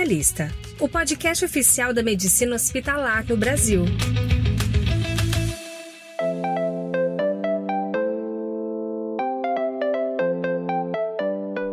[0.00, 3.84] Hospitalista, o podcast oficial da medicina hospitalar no Brasil.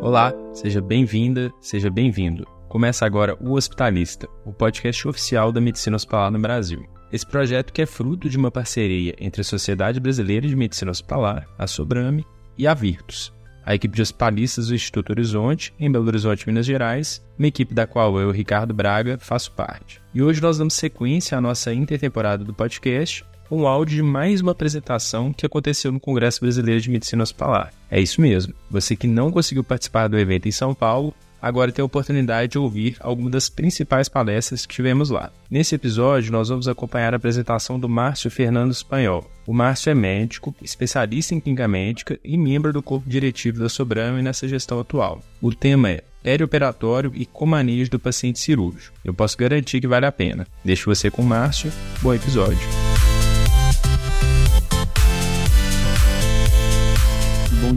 [0.01, 2.45] Olá, seja bem-vinda, seja bem-vindo.
[2.67, 6.85] Começa agora o Hospitalista, o podcast oficial da medicina hospitalar no Brasil.
[7.13, 11.47] Esse projeto que é fruto de uma parceria entre a Sociedade Brasileira de Medicina Hospitalar,
[11.57, 12.25] a Sobrame,
[12.57, 13.31] e a Virtus,
[13.67, 17.85] a equipe de hospitalistas do Instituto Horizonte, em Belo Horizonte, Minas Gerais, uma equipe da
[17.85, 20.01] qual eu, Ricardo Braga, faço parte.
[20.13, 24.39] E hoje nós damos sequência à nossa intertemporada do podcast, com um áudio de mais
[24.39, 27.73] uma apresentação que aconteceu no Congresso Brasileiro de Medicina Hospitalar.
[27.91, 31.81] É isso mesmo, você que não conseguiu participar do evento em São Paulo, agora tem
[31.81, 35.31] a oportunidade de ouvir algumas das principais palestras que tivemos lá.
[35.49, 39.29] Nesse episódio, nós vamos acompanhar a apresentação do Márcio Fernando Espanhol.
[39.45, 44.21] O Márcio é médico, especialista em clínica médica e membro do corpo diretivo da Sobrame
[44.21, 45.21] nessa gestão atual.
[45.41, 48.97] O tema é perioperatório e comanejo do paciente cirúrgico.
[49.05, 50.45] Eu posso garantir que vale a pena.
[50.63, 51.71] Deixo você com o Márcio.
[52.01, 52.67] Bom episódio.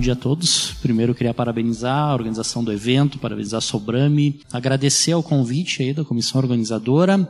[0.00, 0.72] Dia a todos.
[0.82, 6.04] Primeiro queria parabenizar a organização do evento, parabenizar a Sobrame, agradecer ao convite aí da
[6.04, 7.28] comissão organizadora.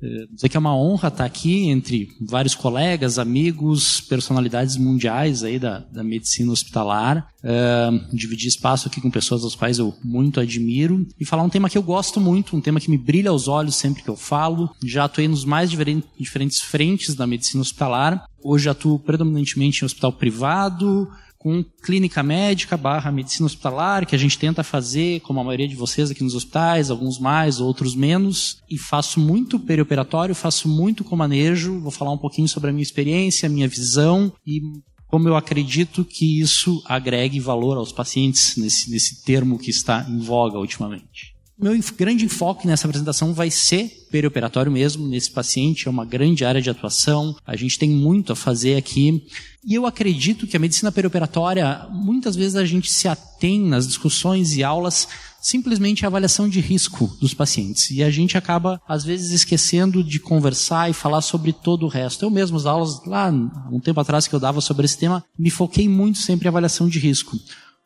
[0.00, 5.58] Eh, dizer que é uma honra estar aqui entre vários colegas, amigos, personalidades mundiais aí
[5.58, 11.04] da, da medicina hospitalar, uh, dividir espaço aqui com pessoas das quais eu muito admiro
[11.18, 13.74] e falar um tema que eu gosto muito, um tema que me brilha aos olhos
[13.74, 14.70] sempre que eu falo.
[14.84, 18.24] Já atuei nos mais diferentes frentes da medicina hospitalar.
[18.40, 24.38] Hoje atuo predominantemente em hospital privado, com clínica médica barra medicina hospitalar, que a gente
[24.38, 28.76] tenta fazer, como a maioria de vocês aqui nos hospitais, alguns mais, outros menos, e
[28.76, 33.46] faço muito perioperatório, faço muito com manejo, vou falar um pouquinho sobre a minha experiência,
[33.46, 34.60] a minha visão e
[35.06, 40.18] como eu acredito que isso agregue valor aos pacientes nesse, nesse termo que está em
[40.18, 41.37] voga ultimamente.
[41.60, 46.62] Meu grande enfoque nessa apresentação vai ser perioperatório mesmo, nesse paciente, é uma grande área
[46.62, 49.26] de atuação, a gente tem muito a fazer aqui.
[49.64, 54.56] E eu acredito que a medicina perioperatória, muitas vezes a gente se atém nas discussões
[54.56, 55.08] e aulas
[55.40, 57.90] simplesmente a avaliação de risco dos pacientes.
[57.90, 62.24] E a gente acaba, às vezes, esquecendo de conversar e falar sobre todo o resto.
[62.24, 65.50] Eu mesmo, as aulas, lá um tempo atrás que eu dava sobre esse tema, me
[65.50, 67.36] foquei muito sempre em avaliação de risco.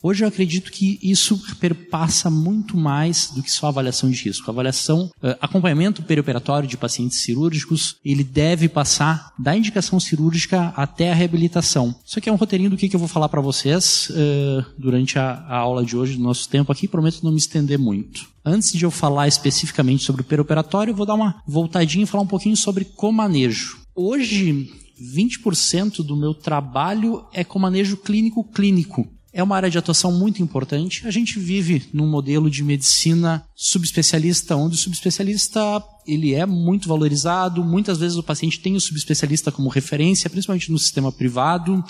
[0.03, 4.51] Hoje eu acredito que isso perpassa muito mais do que só avaliação de risco.
[4.51, 11.15] Avaliação, uh, acompanhamento perioperatório de pacientes cirúrgicos, ele deve passar da indicação cirúrgica até a
[11.15, 11.95] reabilitação.
[12.05, 15.35] Isso aqui é um roteirinho do que, eu vou falar para vocês uh, durante a,
[15.49, 16.89] a, aula de hoje, do nosso tempo aqui.
[16.89, 18.27] Prometo não me estender muito.
[18.45, 22.29] Antes de eu falar especificamente sobre o perioperatório, vou dar uma voltadinha e falar um
[22.29, 23.79] pouquinho sobre comanejo.
[23.95, 24.69] Hoje,
[25.01, 29.09] 20% do meu trabalho é com manejo clínico clínico.
[29.33, 31.07] É uma área de atuação muito importante.
[31.07, 37.65] A gente vive num modelo de medicina subespecialista, onde o subespecialista ele é muito valorizado.
[37.65, 41.83] Muitas vezes o paciente tem o subespecialista como referência, principalmente no sistema privado.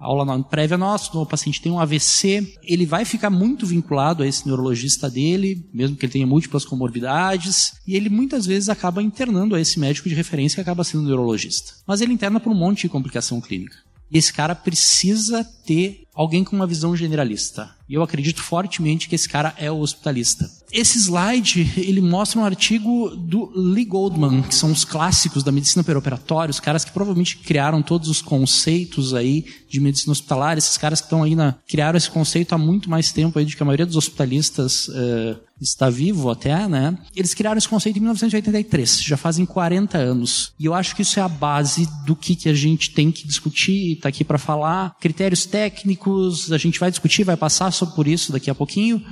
[0.00, 4.26] A aula prévia nossa, o paciente tem um AVC, ele vai ficar muito vinculado a
[4.26, 9.56] esse neurologista dele, mesmo que ele tenha múltiplas comorbidades, e ele muitas vezes acaba internando
[9.56, 11.72] a esse médico de referência que acaba sendo neurologista.
[11.84, 13.76] Mas ele interna por um monte de complicação clínica.
[14.10, 17.70] E esse cara precisa ter alguém com uma visão generalista.
[17.88, 20.50] E eu acredito fortemente que esse cara é o hospitalista.
[20.72, 25.84] Esse slide, ele mostra um artigo do Lee Goldman, que são os clássicos da medicina
[25.84, 31.00] perioperatória, os caras que provavelmente criaram todos os conceitos aí de medicina hospitalar, esses caras
[31.00, 33.66] que estão aí na, criaram esse conceito há muito mais tempo aí do que a
[33.66, 36.96] maioria dos hospitalistas uh, está vivo até, né?
[37.14, 40.52] Eles criaram esse conceito em 1983, já fazem 40 anos.
[40.58, 43.26] E eu acho que isso é a base do que, que a gente tem que
[43.26, 46.07] discutir, está aqui para falar, critérios técnicos,
[46.50, 49.04] a gente vai discutir, vai passar por isso daqui a pouquinho.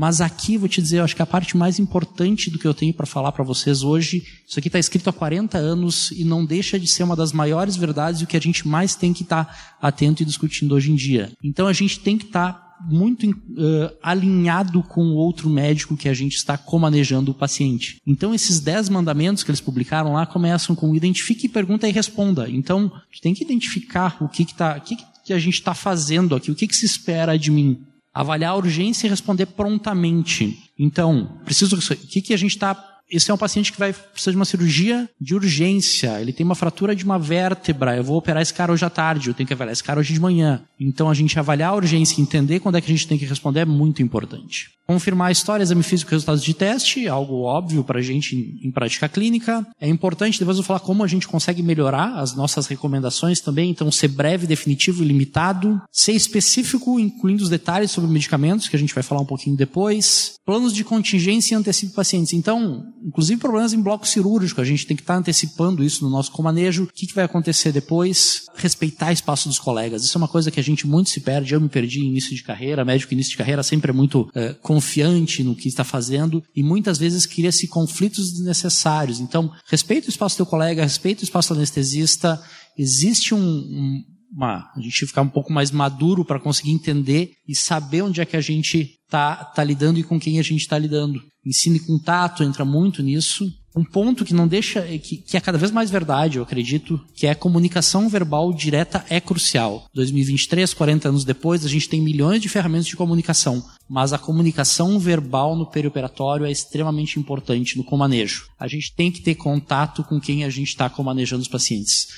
[0.00, 2.72] Mas aqui vou te dizer, eu acho que a parte mais importante do que eu
[2.72, 6.44] tenho para falar para vocês hoje, isso aqui está escrito há 40 anos e não
[6.44, 9.24] deixa de ser uma das maiores verdades e o que a gente mais tem que
[9.24, 11.32] estar tá atento e discutindo hoje em dia.
[11.42, 16.08] Então a gente tem que estar tá muito uh, alinhado com o outro médico que
[16.08, 18.00] a gente está comanejando o paciente.
[18.06, 22.48] Então, esses 10 mandamentos que eles publicaram lá começam com identifique, pergunta e responda.
[22.48, 26.50] Então, tem que identificar o que está, que que a gente está fazendo aqui?
[26.50, 27.84] O que, que se espera de mim?
[28.12, 30.58] Avaliar a urgência e responder prontamente.
[30.78, 31.76] Então, preciso.
[31.76, 34.44] O que, que a gente está esse é um paciente que vai precisar de uma
[34.44, 36.20] cirurgia de urgência.
[36.20, 37.96] Ele tem uma fratura de uma vértebra.
[37.96, 40.12] Eu vou operar esse cara hoje à tarde, eu tenho que avaliar esse cara hoje
[40.12, 40.62] de manhã.
[40.78, 43.24] Então a gente avaliar a urgência e entender quando é que a gente tem que
[43.24, 44.70] responder é muito importante.
[44.86, 48.70] Confirmar a história, exame físico resultados de teste, algo óbvio para a gente em, em
[48.70, 49.66] prática clínica.
[49.78, 53.68] É importante, depois eu vou falar como a gente consegue melhorar as nossas recomendações também.
[53.68, 55.78] Então, ser breve, definitivo e limitado.
[55.92, 60.36] Ser específico, incluindo os detalhes sobre medicamentos, que a gente vai falar um pouquinho depois.
[60.46, 62.32] Planos de contingência e antecipo pacientes.
[62.32, 66.32] Então, inclusive problemas em bloco cirúrgico, a gente tem que estar antecipando isso no nosso
[66.32, 66.84] comanejo.
[66.84, 68.42] O que, que vai acontecer depois?
[68.54, 70.04] Respeitar espaço dos colegas.
[70.04, 71.54] Isso é uma coisa que a gente muito se perde.
[71.54, 72.84] Eu me perdi em início de carreira.
[72.84, 76.98] Médico início de carreira sempre é muito é, confiante no que está fazendo e muitas
[76.98, 79.20] vezes cria-se conflitos desnecessários.
[79.20, 82.40] Então, respeita o espaço do teu colega, respeita o espaço do anestesista.
[82.76, 87.56] Existe um, um uma, a gente ficar um pouco mais maduro para conseguir entender e
[87.56, 90.78] saber onde é que a gente está tá lidando e com quem a gente está
[90.78, 91.20] lidando.
[91.48, 93.50] Ensino e contato entra muito nisso.
[93.74, 97.26] Um ponto que não deixa, que, que, é cada vez mais verdade, eu acredito, que
[97.26, 99.86] é a comunicação verbal direta é crucial.
[99.94, 104.98] 2023, 40 anos depois, a gente tem milhões de ferramentas de comunicação, mas a comunicação
[104.98, 108.48] verbal no perioperatório é extremamente importante no comanejo.
[108.58, 112.08] A gente tem que ter contato com quem a gente está comanejando os pacientes.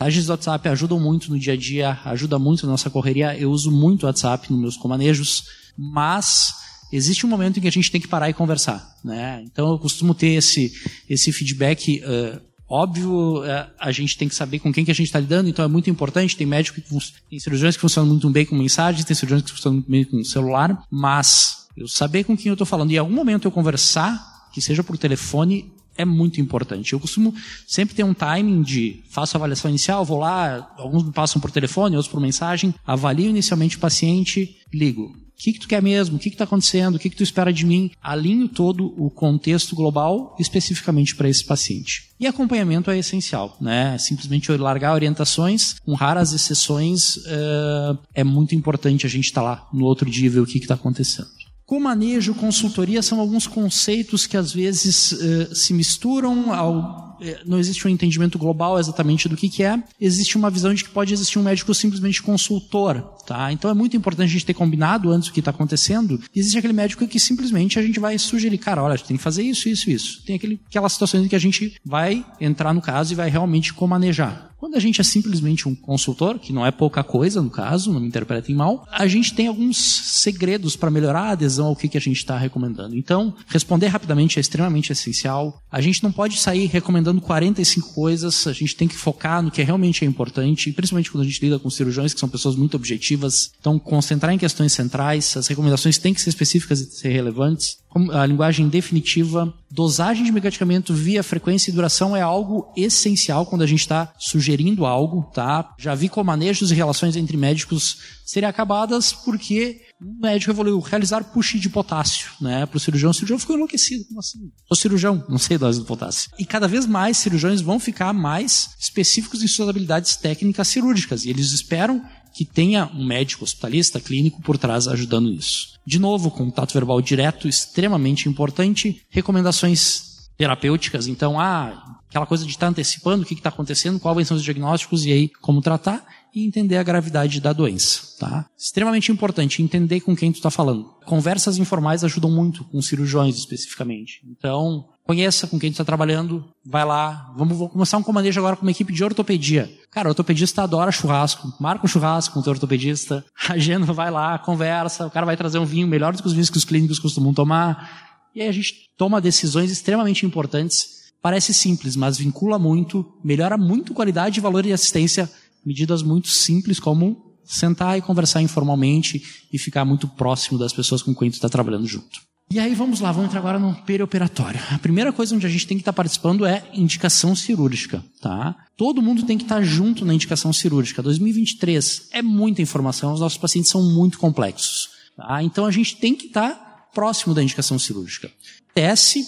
[0.00, 3.36] Mensagens do WhatsApp ajudam muito no dia a dia, ajuda muito na nossa correria.
[3.38, 5.44] Eu uso muito o WhatsApp nos meus comanejos,
[5.76, 6.59] mas
[6.92, 9.42] existe um momento em que a gente tem que parar e conversar, né?
[9.44, 10.72] Então eu costumo ter esse
[11.08, 13.40] esse feedback uh, óbvio.
[13.40, 15.68] Uh, a gente tem que saber com quem que a gente está lidando, então é
[15.68, 16.36] muito importante.
[16.36, 16.88] Tem médico que
[17.28, 20.24] tem cirurgiões que funcionam muito bem com mensagens, tem cirurgiões que funcionam muito bem com
[20.24, 24.48] celular, mas eu saber com quem eu estou falando e em algum momento eu conversar,
[24.52, 26.92] que seja por telefone, é muito importante.
[26.92, 27.34] Eu costumo
[27.66, 31.50] sempre ter um timing de faço a avaliação inicial, vou lá, alguns me passam por
[31.50, 35.14] telefone, outros por mensagem, avalio inicialmente o paciente, ligo.
[35.40, 36.16] O que, que tu quer mesmo?
[36.16, 36.96] O que está acontecendo?
[36.96, 37.90] O que, que tu espera de mim?
[38.02, 42.10] Alinho todo o contexto global especificamente para esse paciente.
[42.20, 43.96] E acompanhamento é essencial, né?
[43.96, 49.68] Simplesmente largar orientações, com raras exceções, uh, é muito importante a gente estar tá lá
[49.72, 51.28] no outro dia e ver o que está acontecendo.
[51.64, 57.09] Co-manejo, consultoria são alguns conceitos que às vezes uh, se misturam ao
[57.44, 60.90] não existe um entendimento global exatamente do que, que é, existe uma visão de que
[60.90, 63.52] pode existir um médico simplesmente consultor, tá?
[63.52, 66.20] Então é muito importante a gente ter combinado antes o que está acontecendo.
[66.34, 69.68] Existe aquele médico que simplesmente a gente vai sugerir, cara, olha, tem que fazer isso,
[69.68, 70.24] isso, isso.
[70.24, 73.72] Tem aquele, aquelas situações em que a gente vai entrar no caso e vai realmente
[73.72, 74.50] comanejar.
[74.60, 77.98] Quando a gente é simplesmente um consultor, que não é pouca coisa no caso, não
[77.98, 81.96] me interpretem mal, a gente tem alguns segredos para melhorar a adesão ao que, que
[81.96, 82.94] a gente está recomendando.
[82.94, 85.62] Então, responder rapidamente é extremamente essencial.
[85.72, 89.50] A gente não pode sair recomendando dando 45 coisas, a gente tem que focar no
[89.50, 92.76] que realmente é importante, principalmente quando a gente lida com cirurgiões que são pessoas muito
[92.76, 93.50] objetivas.
[93.60, 97.78] Então, concentrar em questões centrais, as recomendações têm que ser específicas e ser relevantes.
[98.12, 103.66] A linguagem definitiva, dosagem de medicamento via frequência e duração é algo essencial quando a
[103.66, 105.74] gente está sugerindo algo, tá?
[105.76, 111.24] Já vi com manejos e relações entre médicos serem acabadas porque um médico evoluiu realizar
[111.24, 113.10] push de potássio, né, para o cirurgião.
[113.10, 114.04] O cirurgião ficou enlouquecido.
[114.06, 114.50] Como assim?
[114.66, 116.30] Sou cirurgião, não sei dose do potássio.
[116.38, 121.24] E cada vez mais cirurgiões vão ficar mais específicos em suas habilidades técnicas cirúrgicas.
[121.24, 122.02] E eles esperam
[122.32, 125.78] que tenha um médico hospitalista clínico por trás ajudando nisso.
[125.86, 129.02] De novo, contato verbal direto, extremamente importante.
[129.10, 134.36] Recomendações terapêuticas, então, ah, aquela coisa de estar antecipando o que está acontecendo, quais são
[134.36, 136.04] os diagnósticos e aí como tratar
[136.34, 138.46] e entender a gravidade da doença, tá?
[138.58, 140.84] Extremamente importante entender com quem tu está falando.
[141.04, 144.20] Conversas informais ajudam muito com cirurgiões especificamente.
[144.28, 148.56] Então, conheça com quem tu está trabalhando, vai lá, vamos, vamos começar um comandejo agora
[148.56, 149.70] com uma equipe de ortopedia.
[149.90, 154.38] Cara, o ortopedista adora churrasco, marca um churrasco com o teu ortopedista, agenda, vai lá,
[154.38, 156.98] conversa, o cara vai trazer um vinho melhor do que os vinhos que os clínicos
[156.98, 160.99] costumam tomar, e aí a gente toma decisões extremamente importantes.
[161.22, 165.30] Parece simples, mas vincula muito, melhora muito qualidade, valor e assistência
[165.64, 169.22] medidas muito simples como sentar e conversar informalmente
[169.52, 172.20] e ficar muito próximo das pessoas com quem tu está trabalhando junto.
[172.52, 174.60] E aí vamos lá, vamos entrar agora no perioperatório.
[174.72, 178.56] A primeira coisa onde a gente tem que estar tá participando é indicação cirúrgica, tá?
[178.76, 181.00] Todo mundo tem que estar tá junto na indicação cirúrgica.
[181.00, 185.40] 2023 é muita informação, os nossos pacientes são muito complexos, tá?
[185.44, 188.28] Então a gente tem que estar tá próximo da indicação cirúrgica.
[188.74, 189.24] Teste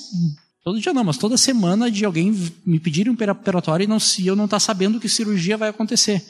[0.64, 2.32] Todo dia não, mas toda semana de alguém
[2.64, 5.68] me pedir um perioperatório e não, se eu não estar tá sabendo que cirurgia vai
[5.68, 6.24] acontecer.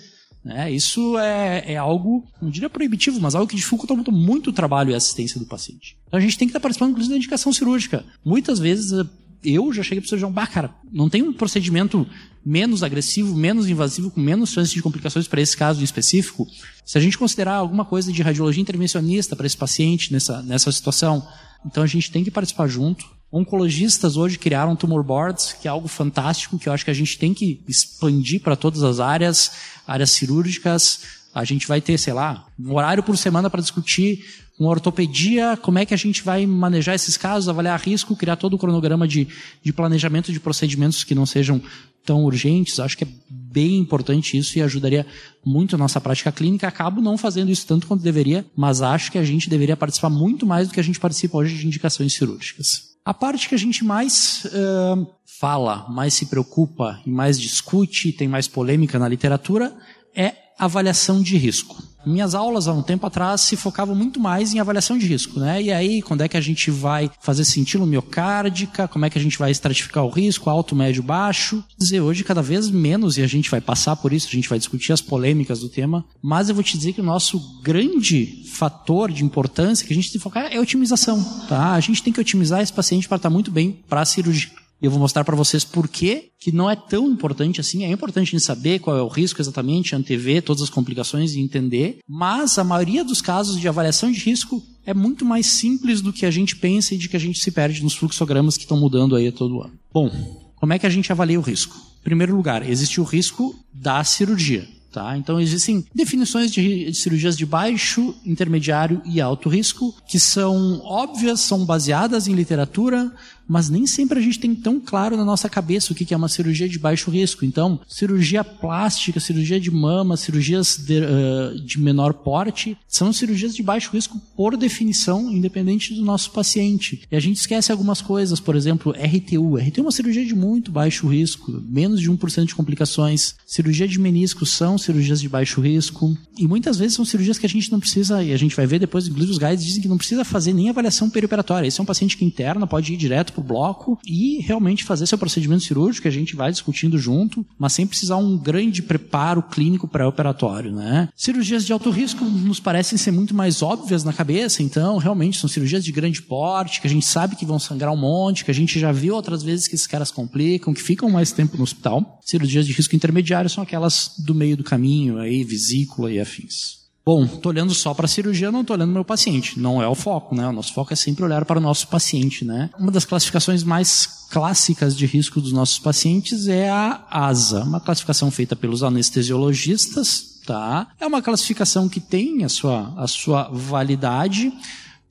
[0.45, 0.73] Né?
[0.73, 4.91] Isso é, é, algo, não diria proibitivo, mas algo que dificulta muito, muito o trabalho
[4.91, 5.97] e a assistência do paciente.
[6.09, 8.05] Então a gente tem que estar tá participando, inclusive, da indicação cirúrgica.
[8.25, 9.07] Muitas vezes
[9.45, 12.07] eu já cheguei para o cirurgião, bah, cara, não tem um procedimento
[12.45, 16.47] menos agressivo, menos invasivo, com menos chance de complicações para esse caso em específico?
[16.85, 21.27] Se a gente considerar alguma coisa de radiologia intervencionista para esse paciente nessa, nessa situação,
[21.65, 23.05] então a gente tem que participar junto.
[23.33, 27.19] Oncologistas hoje criaram tumor boards, que é algo fantástico, que eu acho que a gente
[27.19, 29.53] tem que expandir para todas as áreas,
[29.87, 31.01] áreas cirúrgicas.
[31.35, 34.23] A gente vai ter, sei lá, um horário por semana para discutir
[34.59, 38.53] com ortopedia, como é que a gente vai manejar esses casos, avaliar risco, criar todo
[38.53, 39.27] o cronograma de,
[39.65, 41.59] de planejamento de procedimentos que não sejam
[42.05, 42.79] tão urgentes.
[42.79, 45.07] Acho que é bem importante isso e ajudaria
[45.43, 46.69] muito a nossa prática clínica.
[46.69, 50.45] Acabo não fazendo isso tanto quanto deveria, mas acho que a gente deveria participar muito
[50.45, 52.92] mais do que a gente participa hoje de indicações cirúrgicas.
[53.05, 58.29] A parte que a gente mais uh, fala, mais se preocupa e mais discute, tem
[58.29, 59.77] mais polêmica na literatura,
[60.15, 61.83] é avaliação de risco.
[62.05, 65.63] Minhas aulas há um tempo atrás se focavam muito mais em avaliação de risco, né?
[65.63, 69.21] E aí, quando é que a gente vai fazer cintila miocárdica, como é que a
[69.21, 71.63] gente vai estratificar o risco, alto, médio, baixo?
[71.79, 74.59] Dizer, hoje cada vez menos, e a gente vai passar por isso, a gente vai
[74.59, 79.11] discutir as polêmicas do tema, mas eu vou te dizer que o nosso grande fator
[79.11, 81.73] de importância que a gente tem que focar é a otimização, tá?
[81.73, 84.62] A gente tem que otimizar esse paciente para estar muito bem para a cirurgia.
[84.83, 87.85] Eu vou mostrar para vocês por que que não é tão importante assim.
[87.85, 91.41] É importante a gente saber qual é o risco exatamente, antever todas as complicações e
[91.41, 92.01] entender.
[92.09, 96.27] Mas a maioria dos casos de avaliação de risco é muito mais simples do que
[96.27, 99.15] a gente pensa e de que a gente se perde nos fluxogramas que estão mudando
[99.15, 99.75] aí todo ano.
[99.95, 100.11] Bom,
[100.57, 101.77] como é que a gente avalia o risco?
[102.01, 104.67] Em primeiro lugar, existe o risco da cirurgia.
[104.93, 105.17] Tá?
[105.17, 111.65] Então existem definições de cirurgias de baixo, intermediário e alto risco que são óbvias, são
[111.65, 113.11] baseadas em literatura,
[113.47, 116.29] mas nem sempre a gente tem tão claro na nossa cabeça o que é uma
[116.29, 117.45] cirurgia de baixo risco.
[117.45, 123.63] Então, cirurgia plástica, cirurgia de mama, cirurgias de, uh, de menor porte, são cirurgias de
[123.63, 127.03] baixo risco por definição, independente do nosso paciente.
[127.11, 129.57] E a gente esquece algumas coisas, por exemplo, RTU.
[129.57, 133.35] RTU é uma cirurgia de muito baixo risco, menos de 1% de complicações.
[133.47, 136.17] Cirurgia de menisco são cirurgias de baixo risco.
[136.39, 138.79] E muitas vezes são cirurgias que a gente não precisa, e a gente vai ver
[138.79, 141.67] depois, inclusive os guides dizem que não precisa fazer nem avaliação perioperatória.
[141.67, 145.07] Esse é um paciente que interna, pode ir direto para o bloco e realmente fazer
[145.07, 149.43] seu procedimento cirúrgico, que a gente vai discutindo junto, mas sem precisar um grande preparo
[149.43, 151.09] clínico pré-operatório, né?
[151.17, 155.49] Cirurgias de alto risco nos parecem ser muito mais óbvias na cabeça, então realmente são
[155.49, 158.55] cirurgias de grande porte, que a gente sabe que vão sangrar um monte, que a
[158.55, 162.21] gente já viu outras vezes que esses caras complicam, que ficam mais tempo no hospital.
[162.25, 166.82] Cirurgias de risco intermediário são aquelas do meio do caminho, aí, vesícula e afins.
[167.05, 169.59] Bom, estou olhando só para a cirurgia, não estou olhando meu paciente.
[169.59, 170.47] Não é o foco, né?
[170.47, 172.71] O nosso foco é sempre olhar para o nosso paciente, né?
[172.79, 178.31] Uma das classificações mais clássicas de risco dos nossos pacientes é a ASA, uma classificação
[178.31, 180.87] feita pelos anestesiologistas, tá?
[181.01, 184.53] É uma classificação que tem a sua, a sua validade.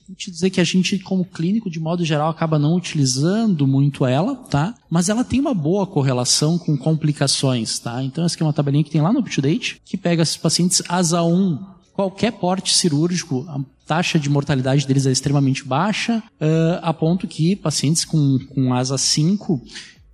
[0.08, 4.06] Vou te dizer que a gente, como clínico, de modo geral, acaba não utilizando muito
[4.06, 4.74] ela, tá?
[4.88, 8.02] Mas ela tem uma boa correlação com complicações, tá?
[8.02, 10.82] Então, essa aqui é uma tabelinha que tem lá no UpToDate, que pega esses pacientes
[10.88, 16.92] ASA 1 qualquer porte cirúrgico, a taxa de mortalidade deles é extremamente baixa, uh, a
[16.92, 19.62] ponto que pacientes com, com asa 5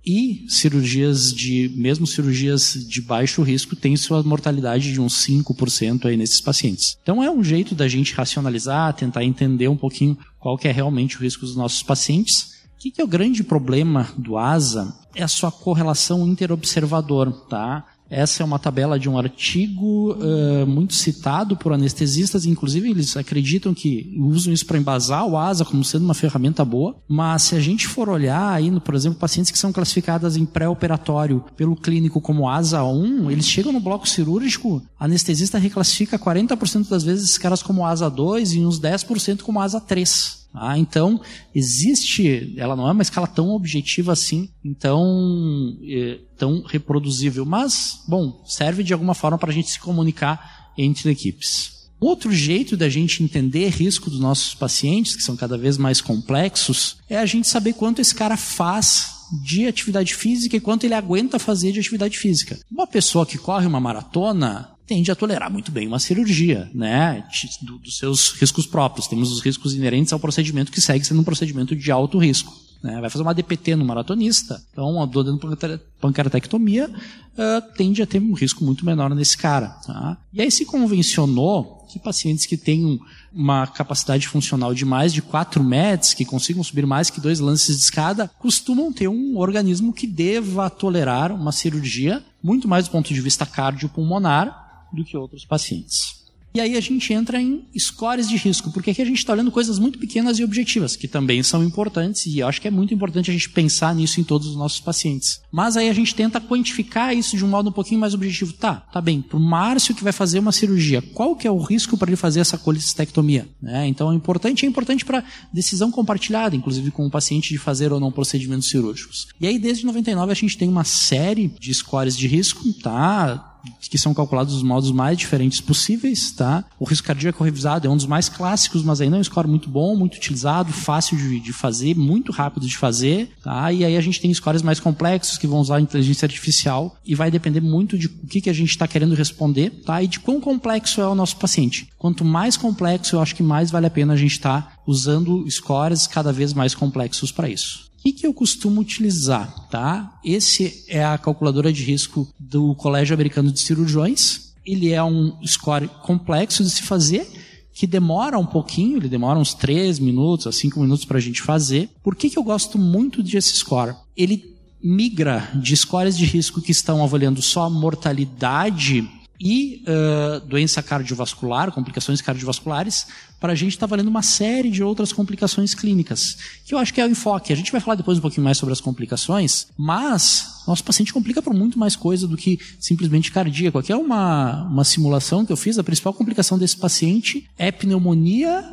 [0.05, 6.15] e cirurgias de, mesmo cirurgias de baixo risco, têm sua mortalidade de uns 5% aí
[6.15, 6.97] nesses pacientes.
[7.01, 11.17] Então é um jeito da gente racionalizar, tentar entender um pouquinho qual que é realmente
[11.17, 12.59] o risco dos nossos pacientes.
[12.75, 14.95] O que, que é o grande problema do ASA?
[15.15, 17.85] É a sua correlação interobservador, tá?
[18.09, 23.73] Essa é uma tabela de um artigo uh, muito citado por anestesistas, inclusive eles acreditam
[23.73, 26.95] que usam isso para embasar o ASA como sendo uma ferramenta boa.
[27.07, 31.43] Mas se a gente for olhar aí, por exemplo, pacientes que são classificadas em pré-operatório
[31.55, 37.25] pelo clínico como ASA 1, eles chegam no bloco cirúrgico, anestesista reclassifica 40% das vezes
[37.25, 40.38] esses caras como ASA 2 e uns 10% como ASA 3.
[40.53, 41.21] Ah, então,
[41.53, 48.43] existe, ela não é uma escala tão objetiva assim, então, é, tão reproduzível, mas, bom,
[48.45, 51.89] serve de alguma forma para a gente se comunicar entre equipes.
[51.99, 56.97] Outro jeito da gente entender risco dos nossos pacientes, que são cada vez mais complexos,
[57.09, 61.37] é a gente saber quanto esse cara faz de atividade física e quanto ele aguenta
[61.37, 62.57] fazer de atividade física.
[62.71, 67.23] Uma pessoa que corre uma maratona, tende a tolerar muito bem uma cirurgia, né?
[67.61, 69.07] Do, dos seus riscos próprios.
[69.07, 72.51] Temos os riscos inerentes ao procedimento que segue sendo um procedimento de alto risco.
[72.81, 72.99] Né?
[72.99, 75.55] Vai fazer uma DPT no maratonista, então uma dor dentro
[76.01, 79.67] pancreatectomia uh, tende a ter um risco muito menor nesse cara.
[79.85, 80.17] Tá?
[80.33, 82.99] E aí se convencionou que pacientes que têm
[83.31, 87.77] uma capacidade funcional de mais de 4 metros, que consigam subir mais que dois lances
[87.77, 93.13] de escada, costumam ter um organismo que deva tolerar uma cirurgia, muito mais do ponto
[93.13, 96.19] de vista cardiopulmonar, do que outros pacientes.
[96.53, 99.51] E aí a gente entra em scores de risco, porque aqui a gente está olhando
[99.51, 102.91] coisas muito pequenas e objetivas, que também são importantes, e eu acho que é muito
[102.91, 105.41] importante a gente pensar nisso em todos os nossos pacientes.
[105.51, 108.53] Mas aí a gente tenta quantificar isso de um modo um pouquinho mais objetivo.
[108.53, 111.59] Tá, tá bem, para o Márcio que vai fazer uma cirurgia, qual que é o
[111.59, 113.47] risco para ele fazer essa colicistectomia?
[113.61, 113.87] Né?
[113.87, 117.99] Então é importante, é importante para decisão compartilhada, inclusive com o paciente de fazer ou
[117.99, 119.27] não procedimentos cirúrgicos.
[119.39, 123.48] E aí desde 99 a gente tem uma série de scores de risco, tá?
[123.89, 126.63] Que são calculados os modos mais diferentes possíveis, tá?
[126.79, 129.69] O risco cardíaco revisado é um dos mais clássicos, mas ainda é um score muito
[129.69, 133.71] bom, muito utilizado, fácil de, de fazer, muito rápido de fazer, tá?
[133.71, 137.15] E aí a gente tem scores mais complexos que vão usar a inteligência artificial e
[137.15, 140.01] vai depender muito de o que, que a gente está querendo responder, tá?
[140.01, 141.87] E de quão complexo é o nosso paciente.
[141.97, 145.49] Quanto mais complexo, eu acho que mais vale a pena a gente estar tá usando
[145.49, 147.88] scores cada vez mais complexos para isso.
[148.01, 149.67] Que, que, eu costumo utilizar?
[149.69, 150.19] Tá?
[150.23, 154.53] Esse é a calculadora de risco do Colégio Americano de Cirurgiões.
[154.65, 157.27] Ele é um score complexo de se fazer,
[157.73, 161.41] que demora um pouquinho, ele demora uns 3 minutos a 5 minutos para a gente
[161.41, 161.89] fazer.
[162.03, 163.95] Por que, que eu gosto muito desse score?
[164.15, 169.07] Ele migra de scores de risco que estão avaliando só mortalidade
[169.39, 173.07] e uh, doença cardiovascular, complicações cardiovasculares,
[173.39, 176.99] para a gente está valendo uma série de outras complicações clínicas, que eu acho que
[176.99, 177.53] é o enfoque.
[177.53, 181.41] A gente vai falar depois um pouquinho mais sobre as complicações, mas nosso paciente complica
[181.41, 183.77] por muito mais coisa do que simplesmente cardíaco.
[183.77, 188.63] Aqui é uma, uma simulação que eu fiz, a principal complicação desse paciente é pneumonia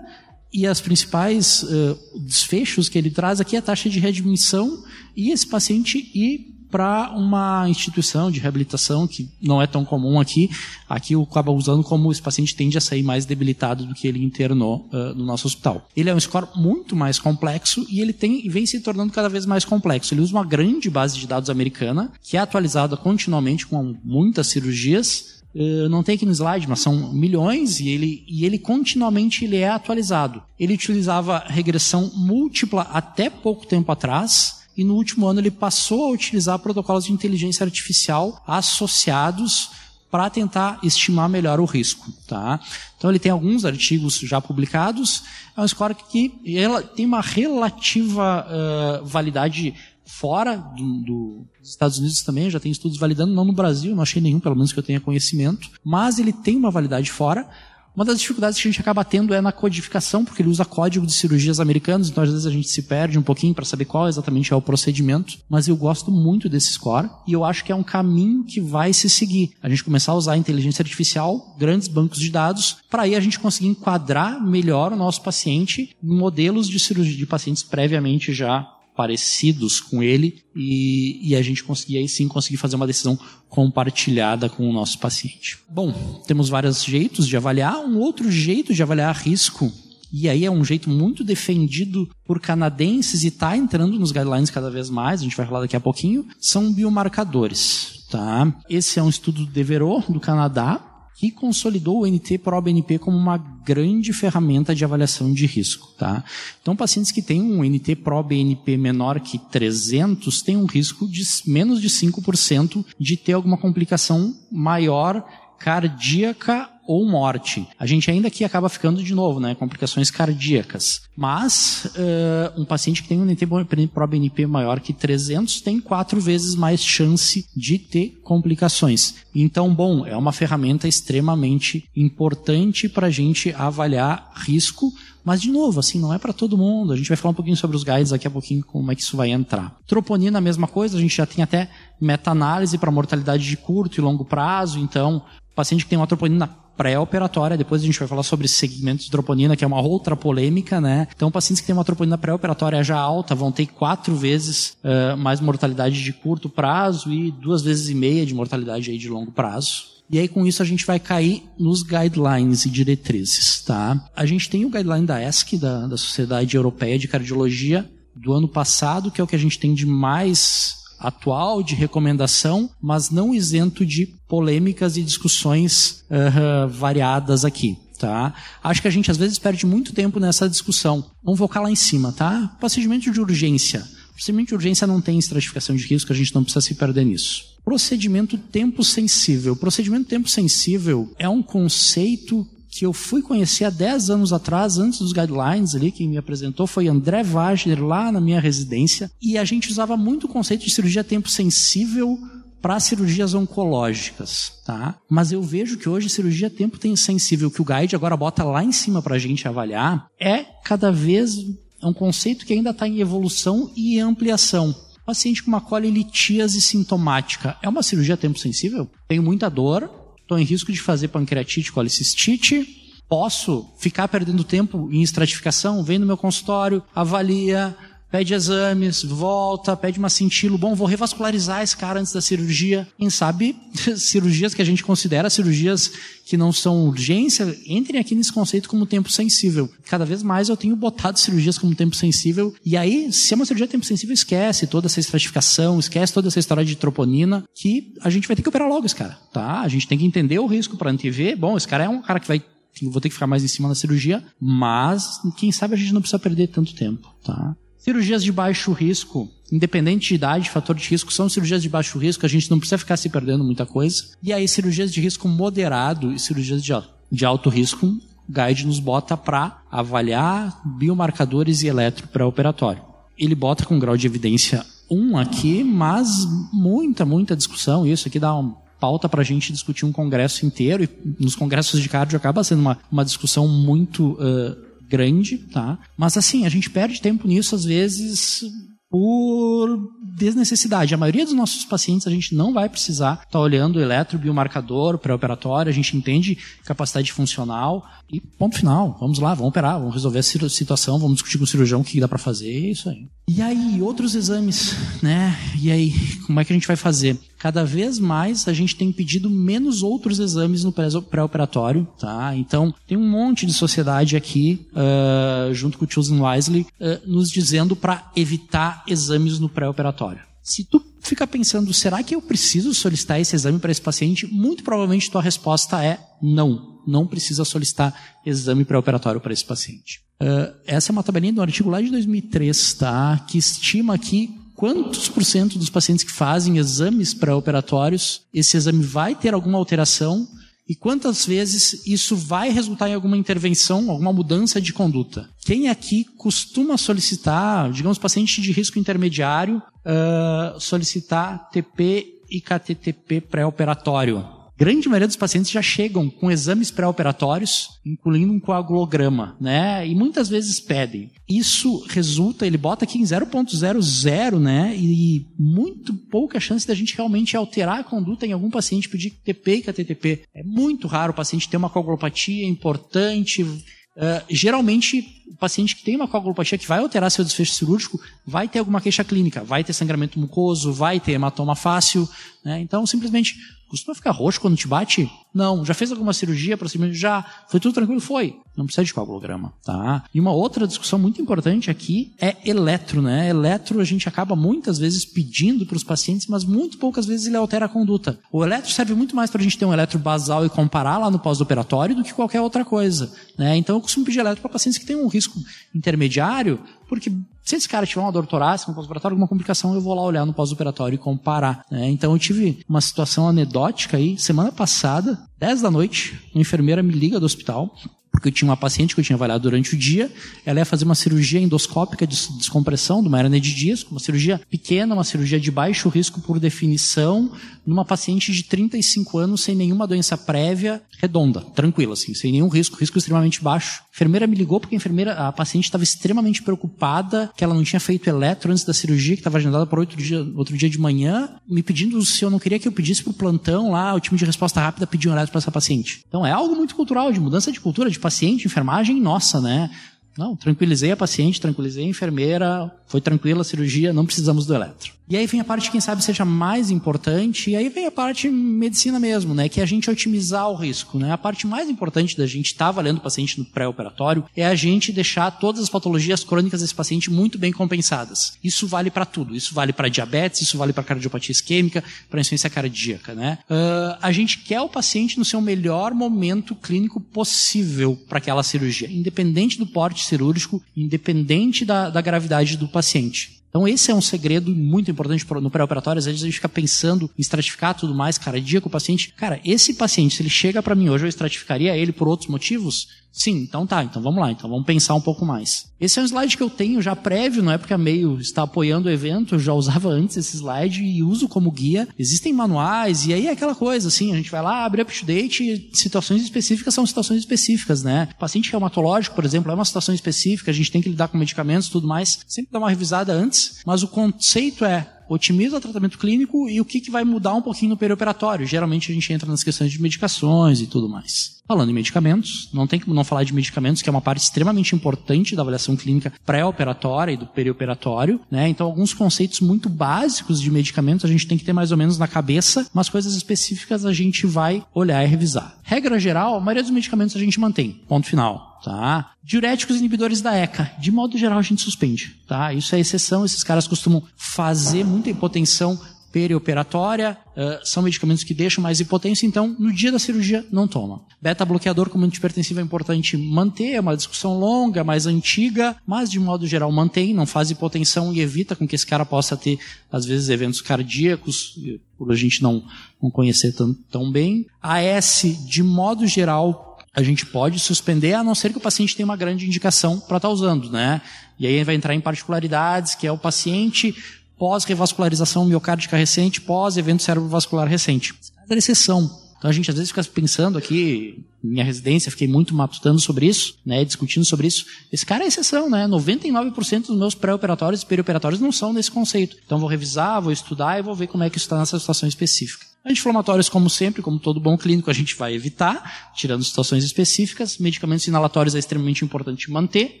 [0.52, 4.84] e as principais uh, desfechos que ele traz aqui é a taxa de readmissão
[5.16, 10.50] e esse paciente ir para uma instituição de reabilitação que não é tão comum aqui.
[10.88, 14.24] Aqui eu acaba usando como esse paciente tende a sair mais debilitado do que ele
[14.24, 15.86] internou uh, no nosso hospital.
[15.94, 19.44] Ele é um score muito mais complexo e ele tem, vem se tornando cada vez
[19.44, 20.14] mais complexo.
[20.14, 25.42] Ele usa uma grande base de dados americana que é atualizada continuamente com muitas cirurgias.
[25.54, 29.58] Uh, não tem aqui no slide, mas são milhões e ele, e ele continuamente ele
[29.58, 30.42] é atualizado.
[30.58, 36.10] Ele utilizava regressão múltipla até pouco tempo atrás e no último ano ele passou a
[36.10, 39.70] utilizar protocolos de inteligência artificial associados
[40.10, 42.12] para tentar estimar melhor o risco.
[42.28, 42.60] Tá?
[42.98, 45.22] Então ele tem alguns artigos já publicados,
[45.56, 49.74] é um score que ela tem uma relativa uh, validade
[50.04, 54.02] fora do, do, dos Estados Unidos também, já tem estudos validando, não no Brasil, não
[54.02, 57.48] achei nenhum, pelo menos que eu tenha conhecimento, mas ele tem uma validade fora,
[57.94, 61.06] uma das dificuldades que a gente acaba tendo é na codificação, porque ele usa código
[61.06, 64.08] de cirurgias americanos, então às vezes a gente se perde um pouquinho para saber qual
[64.08, 67.74] exatamente é o procedimento, mas eu gosto muito desse score e eu acho que é
[67.74, 69.52] um caminho que vai se seguir.
[69.62, 73.20] A gente começar a usar a inteligência artificial, grandes bancos de dados, para aí a
[73.20, 78.68] gente conseguir enquadrar melhor o nosso paciente em modelos de cirurgia de pacientes previamente já
[78.96, 84.48] parecidos com ele e, e, a gente conseguir aí sim conseguir fazer uma decisão compartilhada
[84.48, 85.58] com o nosso paciente.
[85.68, 85.92] Bom,
[86.26, 87.78] temos vários jeitos de avaliar.
[87.78, 89.72] Um outro jeito de avaliar risco
[90.12, 94.70] e aí é um jeito muito defendido por canadenses e está entrando nos guidelines cada
[94.70, 98.04] vez mais, a gente vai falar daqui a pouquinho, são biomarcadores.
[98.10, 98.54] Tá?
[98.68, 103.38] Esse é um estudo do Devereux, do Canadá, que consolidou o NT Pro-BNP como uma
[103.38, 105.92] grande ferramenta de avaliação de risco.
[105.96, 106.24] Tá?
[106.60, 111.80] Então, pacientes que têm um NT Pro-BNP menor que 300 têm um risco de menos
[111.80, 115.24] de 5% de ter alguma complicação maior
[115.62, 117.66] cardíaca ou morte.
[117.78, 121.02] A gente ainda aqui acaba ficando de novo, né, complicações cardíacas.
[121.16, 123.46] Mas uh, um paciente que tem um NT
[123.92, 129.14] pro-BNP maior que 300 tem quatro vezes mais chance de ter complicações.
[129.32, 134.92] Então, bom, é uma ferramenta extremamente importante para a gente avaliar risco
[135.24, 136.92] mas, de novo, assim, não é para todo mundo.
[136.92, 139.02] A gente vai falar um pouquinho sobre os guides daqui a pouquinho, como é que
[139.02, 139.76] isso vai entrar.
[139.86, 141.70] Troponina, a mesma coisa, a gente já tem até
[142.00, 144.80] meta-análise para mortalidade de curto e longo prazo.
[144.80, 145.22] Então,
[145.54, 149.56] paciente que tem uma troponina pré-operatória, depois a gente vai falar sobre segmentos de troponina,
[149.56, 151.06] que é uma outra polêmica, né?
[151.14, 155.40] Então, pacientes que têm uma troponina pré-operatória já alta vão ter quatro vezes uh, mais
[155.40, 159.92] mortalidade de curto prazo e duas vezes e meia de mortalidade aí de longo prazo.
[160.10, 164.04] E aí, com isso, a gente vai cair nos guidelines e diretrizes, tá?
[164.14, 168.46] A gente tem o guideline da ESC, da, da Sociedade Europeia de Cardiologia, do ano
[168.46, 173.34] passado, que é o que a gente tem de mais atual de recomendação, mas não
[173.34, 177.76] isento de polêmicas e discussões uh, variadas aqui.
[177.98, 178.34] Tá?
[178.64, 181.04] Acho que a gente às vezes perde muito tempo nessa discussão.
[181.22, 182.56] Vamos focar lá em cima, tá?
[182.58, 183.86] Procedimento de urgência.
[184.12, 187.44] Procedimento de urgência não tem estratificação de risco, a gente não precisa se perder nisso.
[187.64, 189.54] Procedimento tempo sensível.
[189.54, 195.00] Procedimento tempo sensível é um conceito que eu fui conhecer há 10 anos atrás, antes
[195.00, 199.44] dos guidelines ali, quem me apresentou foi André Wagner, lá na minha residência, e a
[199.44, 202.18] gente usava muito o conceito de cirurgia tempo sensível
[202.62, 204.96] para cirurgias oncológicas, tá?
[205.10, 208.64] Mas eu vejo que hoje cirurgia tempo tem sensível que o guide agora bota lá
[208.64, 211.36] em cima para a gente avaliar é cada vez
[211.82, 214.74] um conceito que ainda está em evolução e ampliação.
[215.04, 218.88] Paciente com uma colilitíase sintomática é uma cirurgia tempo sensível?
[219.08, 219.90] Tenho muita dor,
[220.22, 226.06] estou em risco de fazer pancreatite, colicistite, posso ficar perdendo tempo em estratificação, vem no
[226.06, 227.76] meu consultório, avalia,
[228.12, 232.86] pede exames, volta, pede uma cintilo, bom, vou revascularizar esse cara antes da cirurgia.
[232.98, 233.56] Quem sabe
[233.96, 235.90] cirurgias que a gente considera cirurgias
[236.26, 239.68] que não são urgência, entrem aqui nesse conceito como tempo sensível.
[239.86, 243.46] Cada vez mais eu tenho botado cirurgias como tempo sensível, e aí, se é uma
[243.46, 248.10] cirurgia tempo sensível, esquece toda essa estratificação, esquece toda essa história de troponina, que a
[248.10, 249.62] gente vai ter que operar logo esse cara, tá?
[249.62, 251.36] A gente tem que entender o risco para antever.
[251.36, 252.42] Bom, esse cara é um cara que vai
[252.84, 256.00] vou ter que ficar mais em cima da cirurgia, mas quem sabe a gente não
[256.00, 257.54] precisa perder tanto tempo, tá?
[257.82, 262.24] Cirurgias de baixo risco, independente de idade, fator de risco, são cirurgias de baixo risco,
[262.24, 264.04] a gente não precisa ficar se perdendo muita coisa.
[264.22, 269.16] E aí, cirurgias de risco moderado e cirurgias de, alto risco, o guide nos bota
[269.16, 272.84] para avaliar biomarcadores e eletro pré-operatório.
[273.18, 276.08] Ele bota com grau de evidência 1 aqui, mas
[276.52, 277.84] muita, muita discussão.
[277.84, 281.80] Isso aqui dá uma pauta para a gente discutir um congresso inteiro, e nos congressos
[281.80, 284.12] de cardio acaba sendo uma, uma discussão muito.
[284.12, 285.78] Uh, grande, tá?
[285.96, 288.42] Mas assim, a gente perde tempo nisso às vezes
[288.90, 289.78] por
[290.14, 290.94] desnecessidade.
[290.94, 294.98] A maioria dos nossos pacientes a gente não vai precisar estar tá olhando o eletrobiomarcador
[294.98, 298.96] pré-operatório, a gente entende capacidade funcional e ponto final.
[299.00, 301.98] Vamos lá, vamos operar, vamos resolver a situação, vamos discutir com o cirurgião o que
[301.98, 303.08] dá para fazer, é isso aí.
[303.26, 305.34] E aí, outros exames, né?
[305.60, 305.92] E aí,
[306.26, 307.18] como é que a gente vai fazer?
[307.38, 312.36] Cada vez mais a gente tem pedido menos outros exames no pré-operatório, tá?
[312.36, 317.30] Então, tem um monte de sociedade aqui, uh, junto com o Chosen Wisely, uh, nos
[317.30, 320.20] dizendo para evitar exames no pré-operatório.
[320.42, 324.26] Se tu fica pensando, será que eu preciso solicitar esse exame para esse paciente?
[324.26, 326.80] Muito provavelmente tua resposta é não.
[326.86, 330.00] Não precisa solicitar exame pré-operatório para esse paciente.
[330.20, 333.24] Uh, essa é uma tabelinha do artigo lá de 2003, tá?
[333.28, 339.14] Que estima aqui quantos por cento dos pacientes que fazem exames pré-operatórios, esse exame vai
[339.14, 340.28] ter alguma alteração
[340.72, 345.28] e quantas vezes isso vai resultar em alguma intervenção, alguma mudança de conduta?
[345.44, 354.26] Quem aqui costuma solicitar, digamos, paciente de risco intermediário, uh, solicitar TP e KTTP pré-operatório?
[354.56, 359.86] Grande maioria dos pacientes já chegam com exames pré-operatórios, incluindo um coagulograma, né?
[359.86, 361.10] E muitas vezes pedem.
[361.28, 364.74] Isso resulta, ele bota aqui em 0.00, né?
[364.76, 369.56] E muito pouca chance da gente realmente alterar a conduta em algum paciente pedir TP
[369.56, 370.22] e KTTP.
[370.34, 373.42] É muito raro o paciente ter uma coagulopatia importante.
[373.42, 378.48] Uh, geralmente, o paciente que tem uma coagulopatia que vai alterar seu desfecho cirúrgico vai
[378.48, 382.08] ter alguma queixa clínica, vai ter sangramento mucoso, vai ter hematoma fácil.
[382.44, 382.60] Né?
[382.60, 383.36] Então, simplesmente
[383.72, 385.10] Costuma ficar roxo quando te bate?
[385.32, 385.64] Não.
[385.64, 386.92] Já fez alguma cirurgia, procedimento?
[386.92, 387.24] Já.
[387.48, 388.02] Foi tudo tranquilo?
[388.02, 388.36] Foi.
[388.54, 390.04] Não precisa de coagulograma, tá?
[390.12, 393.30] E uma outra discussão muito importante aqui é eletro, né?
[393.30, 397.36] Eletro a gente acaba muitas vezes pedindo para os pacientes, mas muito poucas vezes ele
[397.38, 398.20] altera a conduta.
[398.30, 401.10] O eletro serve muito mais para a gente ter um eletro basal e comparar lá
[401.10, 403.56] no pós-operatório do que qualquer outra coisa, né?
[403.56, 405.38] Então eu costumo pedir eletro para pacientes que têm um risco
[405.74, 407.10] intermediário, porque
[407.44, 410.24] se esse cara tiver uma dor torácica no pós-operatório, alguma complicação, eu vou lá olhar
[410.24, 411.64] no pós-operatório e comparar.
[411.70, 411.90] Né?
[411.90, 416.92] Então eu tive uma situação anedótica aí, semana passada, 10 da noite, uma enfermeira me
[416.92, 417.74] liga do hospital,
[418.12, 420.12] porque eu tinha uma paciente que eu tinha avaliado durante o dia,
[420.44, 424.40] ela ia fazer uma cirurgia endoscópica de descompressão de uma hernia de disco, uma cirurgia
[424.50, 427.32] pequena, uma cirurgia de baixo risco por definição,
[427.66, 432.76] numa paciente de 35 anos sem nenhuma doença prévia, redonda, tranquila, assim, sem nenhum risco,
[432.76, 433.82] risco extremamente baixo.
[433.82, 437.64] A enfermeira me ligou porque a enfermeira, a paciente estava extremamente preocupada que ela não
[437.64, 440.78] tinha feito eletro antes da cirurgia, que estava agendada para outro dia, outro dia de
[440.78, 444.00] manhã, me pedindo se eu não queria que eu pedisse para o plantão lá, o
[444.00, 446.04] time de resposta rápida pediu um eletro para essa paciente.
[446.06, 449.70] Então é algo muito cultural, de mudança de cultura, de paciente, enfermagem nossa, né?
[450.16, 454.92] Não, tranquilizei a paciente, tranquilizei a enfermeira, foi tranquila a cirurgia, não precisamos do eletro.
[455.12, 458.30] E aí vem a parte, quem sabe, seja mais importante, e aí vem a parte
[458.30, 459.46] medicina mesmo, né?
[459.46, 461.12] Que é a gente otimizar o risco, né?
[461.12, 464.54] A parte mais importante da gente estar tá avaliando o paciente no pré-operatório é a
[464.54, 468.38] gente deixar todas as patologias crônicas desse paciente muito bem compensadas.
[468.42, 469.36] Isso vale para tudo.
[469.36, 473.36] Isso vale para diabetes, isso vale para cardiopatia isquêmica, para insuficiência cardíaca, né?
[473.50, 478.90] Uh, a gente quer o paciente no seu melhor momento clínico possível para aquela cirurgia,
[478.90, 483.41] independente do porte cirúrgico, independente da, da gravidade do paciente.
[483.52, 485.98] Então esse é um segredo muito importante no pré-operatório.
[485.98, 489.12] Às vezes a gente fica pensando em estratificar tudo mais cardíaco o paciente.
[489.14, 492.88] Cara, esse paciente, se ele chega para mim hoje, eu estratificaria ele por outros motivos?
[493.12, 495.70] Sim, então tá, então vamos lá, então vamos pensar um pouco mais.
[495.78, 498.42] Esse é um slide que eu tenho já prévio, não é porque a Meio está
[498.42, 501.86] apoiando o evento, eu já usava antes esse slide e uso como guia.
[501.98, 506.22] Existem manuais, e aí é aquela coisa, assim, a gente vai lá, abre up-to-date, situações
[506.22, 508.08] específicas são situações específicas, né?
[508.12, 511.18] O paciente reumatológico, por exemplo, é uma situação específica, a gente tem que lidar com
[511.18, 515.98] medicamentos tudo mais, sempre dá uma revisada antes, mas o conceito é otimiza o tratamento
[515.98, 518.46] clínico e o que, que vai mudar um pouquinho no perioperatório.
[518.46, 521.41] Geralmente a gente entra nas questões de medicações e tudo mais.
[521.52, 524.74] Falando em medicamentos, não tem como não falar de medicamentos, que é uma parte extremamente
[524.74, 528.48] importante da avaliação clínica pré-operatória e do perioperatório, né?
[528.48, 531.98] Então, alguns conceitos muito básicos de medicamentos a gente tem que ter mais ou menos
[531.98, 535.58] na cabeça, mas coisas específicas a gente vai olhar e revisar.
[535.62, 537.82] Regra geral, a maioria dos medicamentos a gente mantém.
[537.86, 539.10] Ponto final tá?
[539.22, 542.54] Diuréticos inibidores da ECA, de modo geral a gente suspende, tá?
[542.54, 545.78] Isso é exceção, esses caras costumam fazer muita hipotensão
[546.12, 551.00] perioperatória, uh, são medicamentos que deixam mais hipotência, então no dia da cirurgia não toma.
[551.20, 556.46] Beta-bloqueador como antipertensivo é importante manter, é uma discussão longa, mais antiga, mas de modo
[556.46, 559.58] geral mantém, não faz hipotensão e evita com que esse cara possa ter,
[559.90, 561.58] às vezes, eventos cardíacos,
[561.96, 562.62] por a gente não,
[563.02, 564.46] não conhecer tão, tão bem.
[564.62, 569.06] AS, de modo geral, a gente pode suspender, a não ser que o paciente tenha
[569.06, 571.00] uma grande indicação para estar tá usando, né?
[571.38, 573.94] E aí vai entrar em particularidades, que é o paciente
[574.42, 578.12] pós-revascularização miocárdica recente, pós-evento cerebrovascular recente.
[578.50, 579.08] É exceção.
[579.38, 583.54] Então a gente às vezes fica pensando aqui, minha residência, fiquei muito matutando sobre isso,
[583.64, 584.66] né, discutindo sobre isso.
[584.92, 585.86] Esse cara é exceção, né?
[585.86, 589.36] 99% dos meus pré-operatórios e perioperatórios não são nesse conceito.
[589.46, 592.08] Então vou revisar, vou estudar e vou ver como é que isso está nessa situação
[592.08, 592.66] específica.
[592.84, 597.58] Anti-inflamatórios, como sempre, como todo bom clínico, a gente vai evitar, tirando situações específicas.
[597.58, 600.00] Medicamentos inalatórios é extremamente importante manter.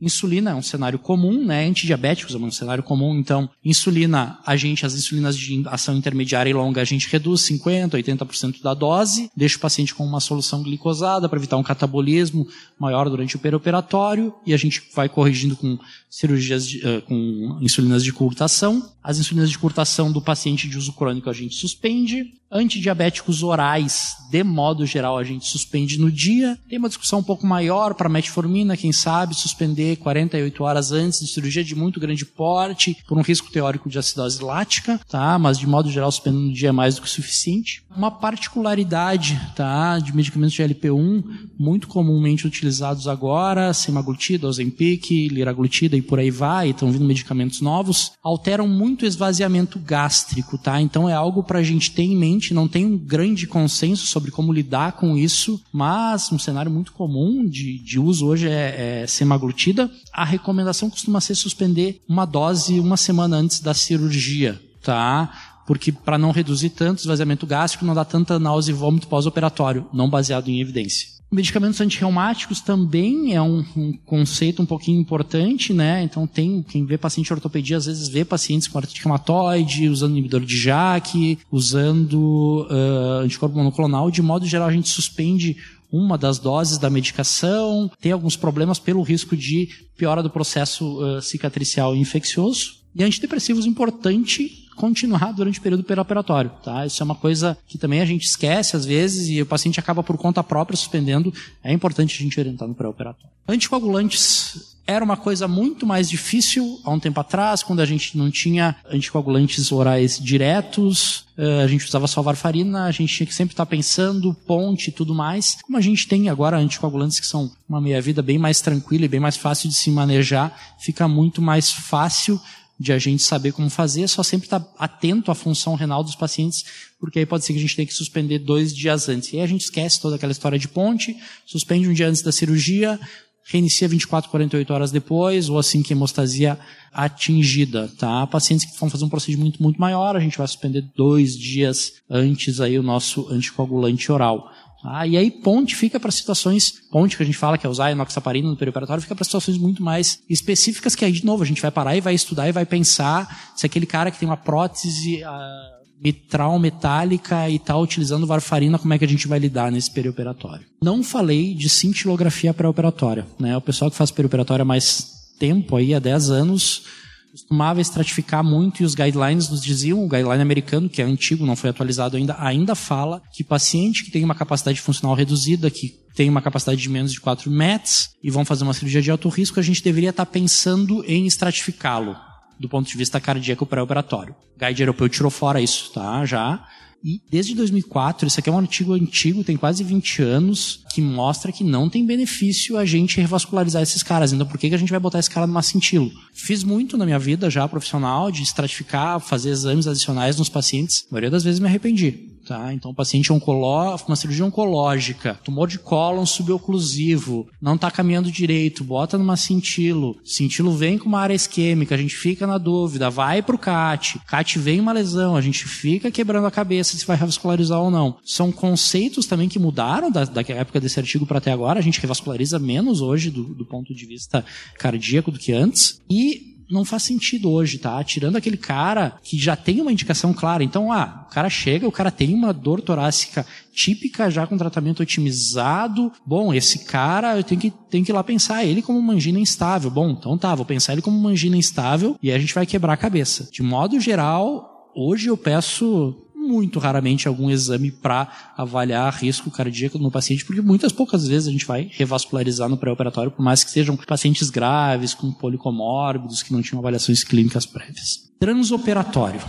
[0.00, 1.66] Insulina é um cenário comum, né?
[1.66, 3.18] Antidiabéticos é um cenário comum.
[3.18, 7.90] Então, insulina, a gente, as insulinas de ação intermediária e longa, a gente reduz 50%,
[7.90, 12.46] 80% da dose, deixa o paciente com uma solução glicosada para evitar um catabolismo
[12.78, 15.76] maior durante o perioperatório e a gente vai corrigindo com
[16.08, 18.92] cirurgias, de, uh, com insulinas de curtação.
[19.02, 22.39] As insulinas de curtação do paciente de uso crônico a gente suspende.
[22.52, 26.58] Antidiabéticos orais, de modo geral, a gente suspende no dia.
[26.68, 31.28] Tem uma discussão um pouco maior para metformina, quem sabe, suspender 48 horas antes de
[31.28, 35.38] cirurgia de muito grande porte, por um risco teórico de acidose lática, tá?
[35.38, 37.84] Mas de modo geral, suspendendo no dia é mais do que suficiente.
[37.96, 39.98] Uma particularidade, tá?
[39.98, 41.24] De medicamentos de LP1,
[41.58, 48.12] muito comumente utilizados agora, semaglutida, Ozempic, liraglutida e por aí vai, estão vindo medicamentos novos,
[48.22, 50.80] alteram muito o esvaziamento gástrico, tá?
[50.80, 54.30] Então é algo para a gente ter em mente não tem um grande consenso sobre
[54.30, 59.06] como lidar com isso, mas um cenário muito comum de, de uso hoje é, é
[59.06, 59.90] semaglutida.
[60.12, 65.49] A recomendação costuma ser suspender uma dose uma semana antes da cirurgia, tá?
[65.66, 70.10] Porque para não reduzir tanto esvaziamento gástrico, não dá tanta náusea e vômito pós-operatório, não
[70.10, 71.20] baseado em evidência.
[71.32, 76.02] Medicamentos antirreumáticos também é um, um, conceito um pouquinho importante, né?
[76.02, 80.10] Então tem quem vê paciente de ortopedia às vezes vê pacientes com artrite reumatoide, usando
[80.10, 84.10] inibidor de JAK, usando uh, anticorpo monoclonal.
[84.10, 85.56] De modo geral, a gente suspende
[85.92, 91.22] uma das doses da medicação, tem alguns problemas pelo risco de piora do processo uh,
[91.22, 92.80] cicatricial e infeccioso.
[92.92, 96.86] E antidepressivos importante continuar durante o período perioperatório, tá?
[96.86, 100.02] Isso é uma coisa que também a gente esquece às vezes e o paciente acaba
[100.02, 101.32] por conta própria suspendendo.
[101.62, 103.30] É importante a gente orientar no pré-operatório.
[103.46, 108.30] Anticoagulantes era uma coisa muito mais difícil há um tempo atrás, quando a gente não
[108.30, 113.52] tinha anticoagulantes orais diretos, eh, a gente usava só varfarina, a gente tinha que sempre
[113.52, 115.58] estar pensando, ponte e tudo mais.
[115.62, 119.20] Como a gente tem agora anticoagulantes que são uma meia-vida bem mais tranquila e bem
[119.20, 122.40] mais fácil de se manejar, fica muito mais fácil
[122.80, 126.02] de a gente saber como fazer, é só sempre estar tá atento à função renal
[126.02, 126.64] dos pacientes,
[126.98, 129.34] porque aí pode ser que a gente tenha que suspender dois dias antes.
[129.34, 131.14] E aí a gente esquece toda aquela história de ponte,
[131.44, 132.98] suspende um dia antes da cirurgia,
[133.44, 136.58] reinicia 24, 48 horas depois, ou assim que a hemostasia
[136.90, 138.26] atingida, tá?
[138.26, 142.62] Pacientes que vão fazer um procedimento muito maior, a gente vai suspender dois dias antes
[142.62, 144.50] aí o nosso anticoagulante oral.
[144.84, 147.90] Ah, e aí ponte fica para situações, ponte que a gente fala que é usar
[147.90, 151.60] enoxaparina no perioperatório, fica para situações muito mais específicas que aí de novo a gente
[151.60, 155.22] vai parar e vai estudar e vai pensar se aquele cara que tem uma prótese
[155.22, 159.90] uh, mitral metálica e está utilizando varfarina, como é que a gente vai lidar nesse
[159.90, 160.64] perioperatório.
[160.82, 163.56] Não falei de cintilografia pré-operatória, né?
[163.56, 166.82] O pessoal que faz perioperatória há mais tempo aí, há 10 anos,
[167.30, 171.54] costumava estratificar muito e os guidelines nos diziam, o guideline americano, que é antigo, não
[171.54, 176.28] foi atualizado ainda, ainda fala que paciente que tem uma capacidade funcional reduzida, que tem
[176.28, 179.60] uma capacidade de menos de 4 METs e vão fazer uma cirurgia de alto risco,
[179.60, 182.16] a gente deveria estar pensando em estratificá-lo
[182.58, 184.34] do ponto de vista cardíaco pré-operatório.
[184.58, 186.26] Guide europeu tirou fora isso, tá?
[186.26, 186.62] Já.
[187.02, 191.50] E desde 2004, isso aqui é um artigo antigo, tem quase 20 anos, que mostra
[191.50, 194.32] que não tem benefício a gente revascularizar esses caras.
[194.32, 196.10] Então por que, que a gente vai botar esse cara no cintilo?
[196.32, 201.06] Fiz muito na minha vida já profissional de estratificar, fazer exames adicionais nos pacientes.
[201.10, 202.29] A maioria das vezes me arrependi.
[202.50, 202.74] Tá?
[202.74, 209.16] Então, paciente oncológico, uma cirurgia oncológica, tumor de cólon suboclusivo, não está caminhando direito, bota
[209.16, 213.54] numa cintilo, cintilo vem com uma área isquêmica, a gente fica na dúvida, vai para
[213.54, 217.80] o CAT, CAT vem uma lesão, a gente fica quebrando a cabeça se vai revascularizar
[217.80, 218.16] ou não.
[218.24, 222.00] São conceitos também que mudaram da, da época desse artigo para até agora, a gente
[222.00, 224.44] revasculariza menos hoje do, do ponto de vista
[224.76, 228.02] cardíaco do que antes, e não faz sentido hoje, tá?
[228.04, 230.62] Tirando aquele cara que já tem uma indicação clara.
[230.62, 235.02] Então, ah, o cara chega, o cara tem uma dor torácica típica, já com tratamento
[235.02, 236.12] otimizado.
[236.24, 239.38] Bom, esse cara, eu tenho que, tenho que ir lá pensar ele como uma angina
[239.38, 239.90] instável.
[239.90, 242.92] Bom, então tá, vou pensar ele como uma angina instável e a gente vai quebrar
[242.92, 243.48] a cabeça.
[243.50, 250.10] De modo geral, hoje eu peço muito raramente algum exame para avaliar risco cardíaco no
[250.10, 253.96] paciente, porque muitas poucas vezes a gente vai revascularizar no pré-operatório, por mais que sejam
[253.96, 258.30] pacientes graves, com policomórbidos, que não tinham avaliações clínicas prévias.
[258.38, 259.40] Transoperatório.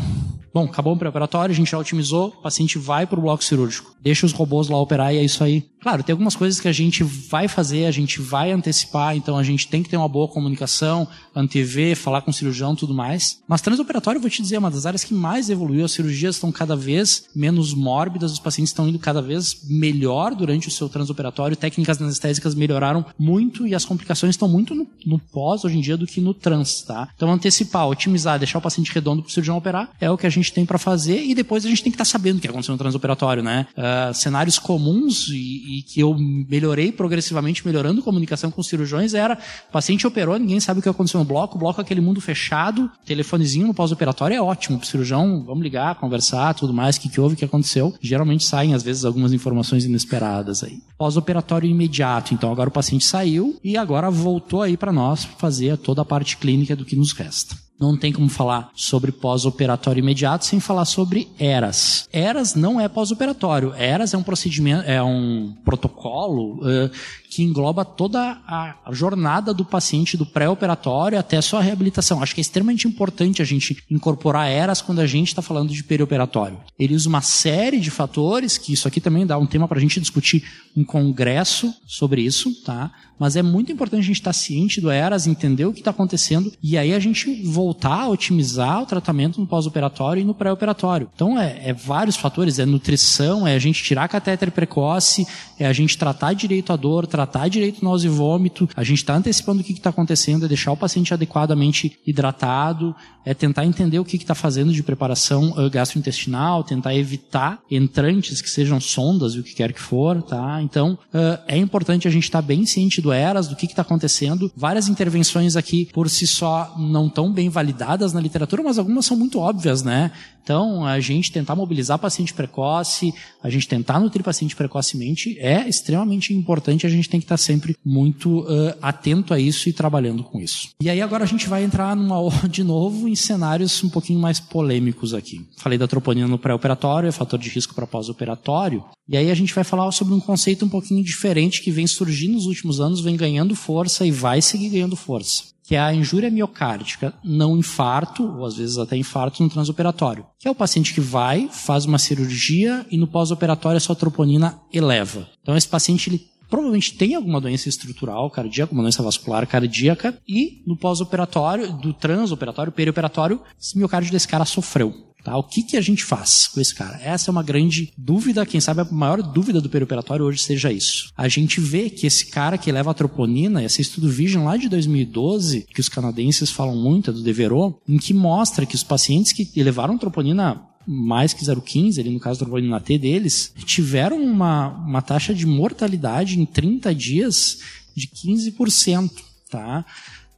[0.54, 3.96] Bom, acabou o pré-operatório, a gente já otimizou, o paciente vai para o bloco cirúrgico.
[4.02, 5.64] Deixa os robôs lá operar e é isso aí.
[5.82, 9.44] Claro, tem algumas coisas que a gente vai fazer, a gente vai antecipar, então a
[9.44, 13.42] gente tem que ter uma boa comunicação, antever, falar com o cirurgião tudo mais.
[13.48, 15.84] Mas transoperatório, vou te dizer, é uma das áreas que mais evoluiu.
[15.84, 20.68] As cirurgias estão cada vez menos mórbidas, os pacientes estão indo cada vez melhor durante
[20.68, 25.66] o seu transoperatório, técnicas anestésicas melhoraram muito e as complicações estão muito no, no pós
[25.66, 27.10] hoje em dia do que no trans, tá?
[27.16, 30.30] Então antecipar, otimizar, deixar o paciente redondo para o cirurgião operar é o que a
[30.30, 32.48] gente tem para fazer e depois a gente tem que estar tá sabendo o que
[32.48, 33.68] aconteceu no transoperatório, né?
[33.76, 39.38] Uh, cenários comuns e, e, que eu melhorei progressivamente, melhorando comunicação com os cirurgiões, era
[39.70, 42.22] o paciente operou, ninguém sabe o que aconteceu no bloco, o bloco é aquele mundo
[42.22, 47.02] fechado, telefonezinho no pós-operatório é ótimo para o cirurgião, vamos ligar, conversar, tudo mais, o
[47.02, 47.94] que, que houve, o que aconteceu.
[48.02, 50.80] Geralmente saem, às vezes, algumas informações inesperadas aí.
[50.98, 56.02] Pós-operatório imediato, então agora o paciente saiu e agora voltou aí para nós fazer toda
[56.02, 57.56] a parte clínica do que nos resta.
[57.82, 62.08] Não tem como falar sobre pós-operatório imediato sem falar sobre ERAS.
[62.14, 63.74] ERAS não é pós-operatório.
[63.76, 66.92] ERAS é um procedimento, é um protocolo uh,
[67.32, 72.22] que engloba toda a jornada do paciente do pré-operatório até a sua reabilitação.
[72.22, 75.82] Acho que é extremamente importante a gente incorporar eras quando a gente está falando de
[75.82, 76.60] perioperatório.
[76.78, 79.82] Ele usa uma série de fatores, que isso aqui também dá um tema para a
[79.82, 80.44] gente discutir
[80.76, 82.92] um congresso sobre isso, tá?
[83.18, 85.92] Mas é muito importante a gente estar tá ciente do ERAS, entender o que está
[85.92, 91.08] acontecendo e aí a gente voltar a otimizar o tratamento no pós-operatório e no pré-operatório.
[91.14, 95.28] Então é, é vários fatores, é nutrição, é a gente tirar catéter precoce,
[95.60, 99.16] é a gente tratar direito a dor, tratar direito náusea e vômito, a gente está
[99.16, 104.06] antecipando o que está acontecendo, é deixar o paciente adequadamente hidratado, é tentar entender o
[104.06, 109.44] que está fazendo de preparação uh, gastrointestinal, tentar evitar entrantes que sejam sondas e o
[109.44, 110.62] que quer que for, tá?
[110.62, 113.82] Então, uh, é importante a gente estar tá bem ciente do ERAS, do que está
[113.84, 114.52] acontecendo.
[114.56, 119.18] Várias intervenções aqui, por si só, não tão bem validadas na literatura, mas algumas são
[119.18, 120.12] muito óbvias, né?
[120.44, 126.34] Então, a gente tentar mobilizar paciente precoce, a gente tentar nutrir paciente precocemente é extremamente
[126.34, 126.88] importante.
[126.88, 130.70] A gente tem que estar sempre muito uh, atento a isso e trabalhando com isso.
[130.82, 134.40] E aí agora a gente vai entrar numa de novo em cenários um pouquinho mais
[134.40, 135.46] polêmicos aqui.
[135.58, 138.84] Falei da troponina no pré-operatório, é fator de risco para pós-operatório.
[139.08, 142.34] E aí a gente vai falar sobre um conceito um pouquinho diferente que vem surgindo
[142.34, 146.30] nos últimos anos, vem ganhando força e vai seguir ganhando força que é a injúria
[146.30, 151.00] miocárdica, não infarto, ou às vezes até infarto no transoperatório, que é o paciente que
[151.00, 155.30] vai, faz uma cirurgia e no pós-operatório a sua troponina eleva.
[155.42, 160.62] Então esse paciente ele provavelmente tem alguma doença estrutural cardíaca, uma doença vascular cardíaca, e
[160.68, 164.94] no pós-operatório, do transoperatório, perioperatório, esse miocárdio desse cara sofreu.
[165.24, 165.38] Tá?
[165.38, 167.00] O que, que a gente faz com esse cara?
[167.02, 171.12] Essa é uma grande dúvida, quem sabe a maior dúvida do perioperatório hoje seja isso.
[171.16, 174.68] A gente vê que esse cara que leva a troponina, esse estudo Vision lá de
[174.68, 179.32] 2012, que os canadenses falam muito, é do Devereux, em que mostra que os pacientes
[179.32, 184.70] que levaram troponina mais que 0,15, ali no caso da troponina T deles, tiveram uma,
[184.70, 187.60] uma taxa de mortalidade em 30 dias
[187.96, 189.12] de 15%,
[189.50, 189.86] tá?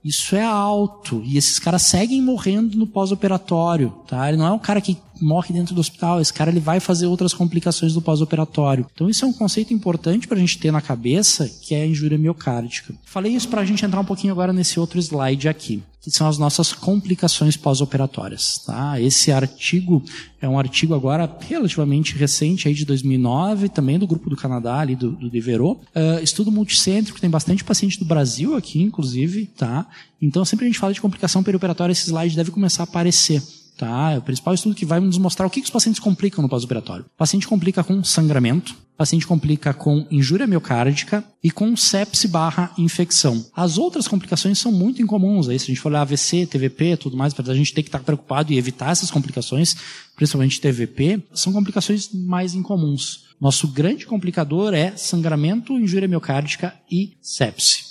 [0.03, 1.23] Isso é alto.
[1.25, 4.27] E esses caras seguem morrendo no pós-operatório, tá?
[4.27, 7.07] Ele não é um cara que morre dentro do hospital, esse cara ele vai fazer
[7.07, 8.85] outras complicações do pós-operatório.
[8.93, 11.87] Então isso é um conceito importante para a gente ter na cabeça, que é a
[11.87, 12.93] injúria miocárdica.
[13.05, 16.27] Falei isso para a gente entrar um pouquinho agora nesse outro slide aqui que são
[16.27, 18.57] as nossas complicações pós-operatórias.
[18.57, 18.99] Tá?
[18.99, 20.03] Esse artigo
[20.41, 24.97] é um artigo agora relativamente recente, aí de 2009, também do grupo do Canadá, ali
[24.97, 25.27] do, do.
[25.27, 25.79] Uh,
[26.21, 29.45] estudo multicêntrico, tem bastante paciente do Brasil aqui, inclusive.
[29.45, 29.87] Tá?
[30.21, 33.41] Então, sempre a gente fala de complicação perioperatória, esse slide deve começar a aparecer.
[33.83, 34.13] Tá?
[34.13, 36.47] É o principal estudo que vai nos mostrar o que, que os pacientes complicam no
[36.47, 37.03] pós-operatório.
[37.03, 42.71] O paciente complica com sangramento, o paciente complica com injúria miocárdica e com sepse barra
[42.77, 43.45] infecção.
[43.53, 45.49] As outras complicações são muito incomuns.
[45.49, 47.99] Aí, se a gente for olhar AVC, TVP, tudo mais, a gente ter que estar
[47.99, 49.75] preocupado e evitar essas complicações,
[50.15, 53.25] principalmente TVP, são complicações mais incomuns.
[53.37, 57.83] Nosso grande complicador é sangramento, injúria miocárdica e sepse.